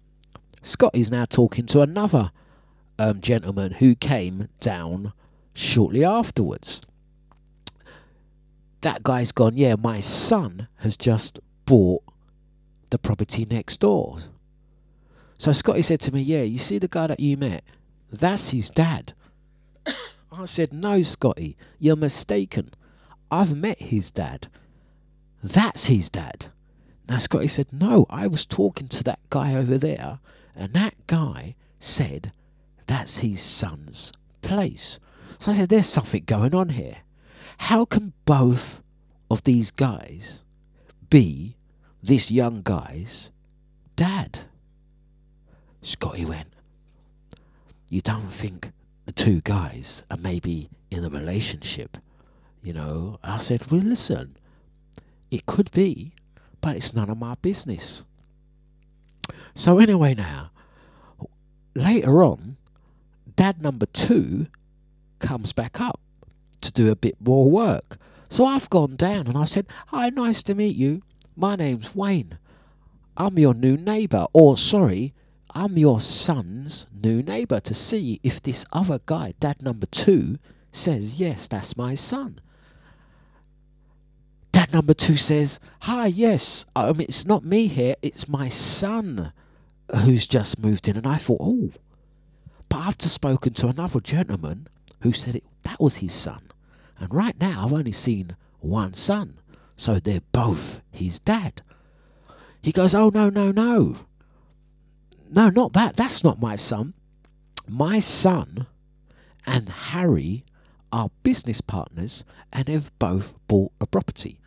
[0.61, 2.31] Scott is now talking to another
[2.97, 5.11] um, gentleman who came down
[5.53, 6.81] shortly afterwards.
[8.81, 12.03] That guy's gone, yeah, my son has just bought
[12.91, 14.19] the property next door.
[15.39, 17.63] So Scotty said to me, yeah, you see the guy that you met?
[18.11, 19.13] That's his dad.
[20.31, 22.71] I said, No, Scotty, you're mistaken.
[23.31, 24.49] I've met his dad.
[25.41, 26.47] That's his dad.
[27.07, 30.19] Now, Scotty said, No, I was talking to that guy over there,
[30.57, 32.33] and that guy said
[32.85, 34.11] that's his son's
[34.41, 34.99] place.
[35.39, 36.97] So I said, There's something going on here.
[37.59, 38.81] How can both
[39.31, 40.43] of these guys
[41.09, 41.55] be
[42.03, 43.31] this young guy's
[43.95, 44.39] dad?
[45.81, 46.49] Scotty went,
[47.89, 48.71] You don't think
[49.05, 51.97] the two guys are maybe in a relationship?
[52.61, 54.35] You know, I said, Well, listen,
[55.31, 56.13] it could be,
[56.61, 58.05] but it's none of my business.
[59.53, 60.51] So, anyway, now,
[61.75, 62.57] later on,
[63.35, 64.47] dad number two
[65.19, 65.99] comes back up
[66.61, 67.97] to do a bit more work.
[68.29, 71.01] So I've gone down and I said, Hi, nice to meet you.
[71.35, 72.37] My name's Wayne.
[73.17, 74.27] I'm your new neighbour.
[74.33, 75.13] Or, sorry,
[75.55, 80.37] I'm your son's new neighbour to see if this other guy, dad number two,
[80.71, 82.39] says, Yes, that's my son.
[84.51, 89.33] Dad number two says, Hi, yes, mean, it's not me here, it's my son
[90.03, 90.97] who's just moved in.
[90.97, 91.71] And I thought, Oh,
[92.67, 94.67] but I've just spoken to another gentleman
[95.01, 96.43] who said it, that was his son.
[96.99, 99.39] And right now, I've only seen one son.
[99.75, 101.61] So they're both his dad.
[102.61, 103.95] He goes, Oh, no, no, no.
[105.31, 105.95] No, not that.
[105.95, 106.93] That's not my son.
[107.67, 108.65] My son
[109.45, 110.43] and Harry
[110.91, 114.39] are business partners and have both bought a property.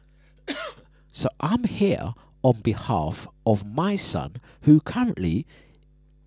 [1.12, 5.46] so I'm here on behalf of my son who currently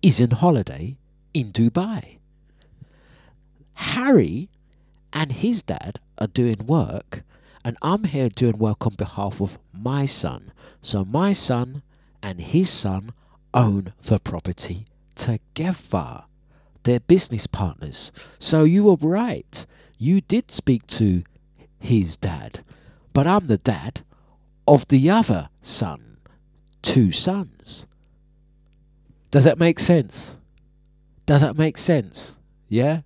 [0.00, 0.96] is in holiday
[1.34, 2.16] in Dubai.
[3.74, 4.48] Harry
[5.12, 7.22] and his dad are doing work,
[7.62, 10.52] and I'm here doing work on behalf of my son.
[10.80, 11.82] So my son
[12.22, 13.12] and his son
[13.56, 16.24] own the property together.
[16.84, 18.12] They're business partners.
[18.38, 19.66] So you were right.
[19.98, 21.24] You did speak to
[21.80, 22.62] his dad,
[23.12, 24.02] but I'm the dad
[24.68, 26.18] of the other son.
[26.82, 27.86] Two sons.
[29.32, 30.36] Does that make sense?
[31.24, 32.38] Does that make sense?
[32.68, 33.00] Yeah?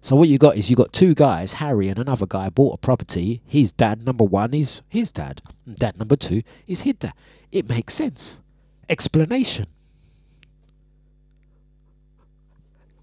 [0.00, 2.78] So what you got is you got two guys, Harry and another guy, bought a
[2.78, 3.42] property.
[3.46, 5.42] His dad number one is his dad.
[5.64, 7.12] And dad number two is his dad.
[7.52, 8.40] It makes sense.
[8.88, 9.66] Explanation.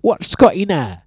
[0.02, 1.04] What Scotty now?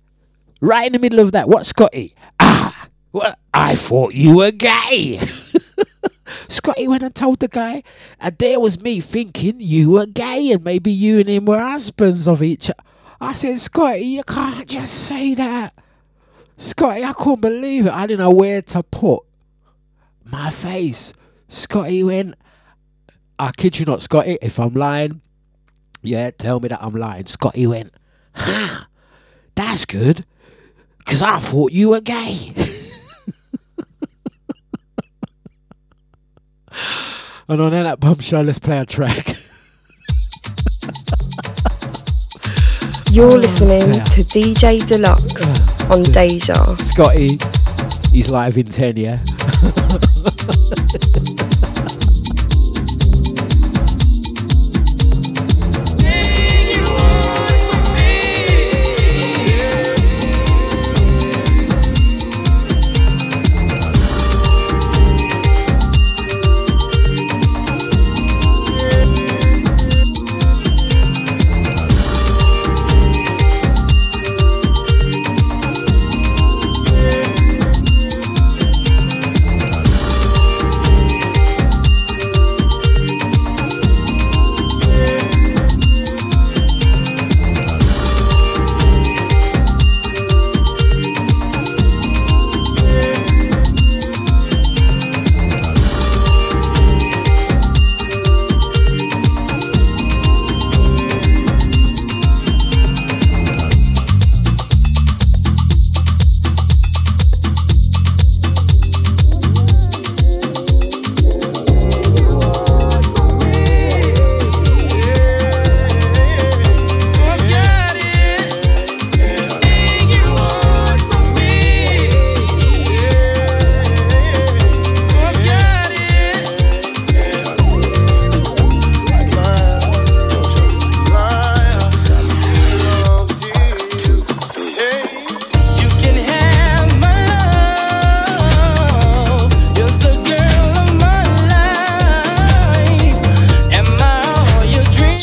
[0.61, 1.49] Right in the middle of that.
[1.49, 2.15] What Scotty?
[2.41, 5.21] Ah, well, I thought you were gay.
[6.49, 7.83] Scotty went and told the guy,
[8.21, 12.27] and there was me thinking you were gay and maybe you and him were husbands
[12.27, 12.83] of each other.
[13.21, 15.75] I said, Scotty, you can't just say that.
[16.59, 17.93] Scotty, I couldn't believe it.
[17.93, 19.23] I didn't know where to put
[20.25, 21.13] my face.
[21.49, 22.35] Scotty went,
[23.39, 25.21] I kid you not, Scotty, if I'm lying,
[26.03, 27.27] yeah, tell me that I'm lying.
[27.27, 27.93] Scotty went,
[28.35, 28.89] ha,
[29.55, 30.25] that's good,
[30.99, 32.53] because I thought you were gay.
[37.49, 39.37] and on that bombshell, let's play a track.
[43.11, 44.05] You're listening Yeah.
[44.05, 46.77] to DJ Dlux on Deja.
[46.77, 47.39] Scotty,
[48.15, 49.19] he's live in 10, yeah?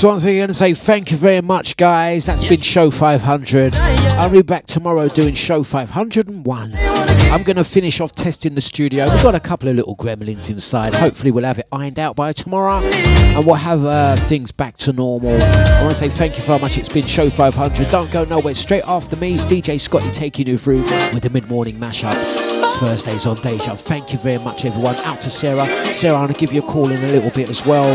[0.04, 2.26] once again, say thank you very much, guys.
[2.26, 3.76] That's been show 500.
[3.76, 6.93] I'll be back tomorrow doing show 501.
[7.34, 9.12] I'm going to finish off testing the studio.
[9.12, 10.94] We've got a couple of little gremlins inside.
[10.94, 14.94] Hopefully, we'll have it ironed out by tomorrow, and we'll have uh, things back to
[14.94, 15.42] normal.
[15.42, 16.78] I want to say thank you very much.
[16.78, 17.90] It's been show 500.
[17.90, 18.54] Don't go nowhere.
[18.54, 22.14] Straight after me is DJ Scotty taking you through with the mid-morning mashup.
[22.14, 23.76] It's Thursdays on Deja.
[23.76, 24.96] Thank you very much, everyone.
[24.98, 25.66] Out to Sarah.
[25.96, 27.92] Sarah, I'm going to give you a call in a little bit as well.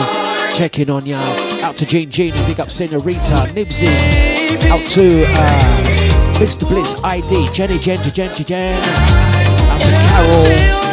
[0.56, 1.20] Checking on ya.
[1.62, 2.44] Out to Jean Jeannie.
[2.48, 3.52] Big up Senorita.
[3.54, 3.86] Nibsy.
[4.68, 5.97] Out to uh,
[6.38, 6.68] Mr.
[6.68, 7.48] Blitz ID.
[7.52, 8.74] Jenny Jen to Jen to Jen.
[8.74, 10.88] Out to Carol.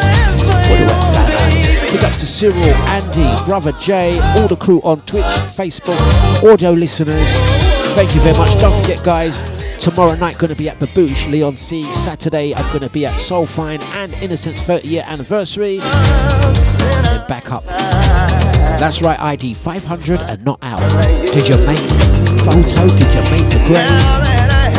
[0.68, 2.58] What do Big up to Cyril,
[2.90, 5.98] Andy, Brother Jay, all the crew on Twitch, Facebook,
[6.44, 7.28] audio listeners.
[7.96, 8.60] Thank you very much.
[8.60, 11.84] Don't forget, guys, tomorrow night going to be at Babouche, Leon C.
[11.94, 15.78] Saturday, I'm going to be at Soulfine and Innocence 30 year anniversary.
[15.78, 17.64] Then back up.
[17.64, 20.80] That's right, ID 500 and not out.
[21.32, 21.78] Did you make
[22.42, 22.88] photo?
[22.90, 24.35] Did you make the grade?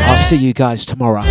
[0.09, 1.23] I'll see you guys tomorrow.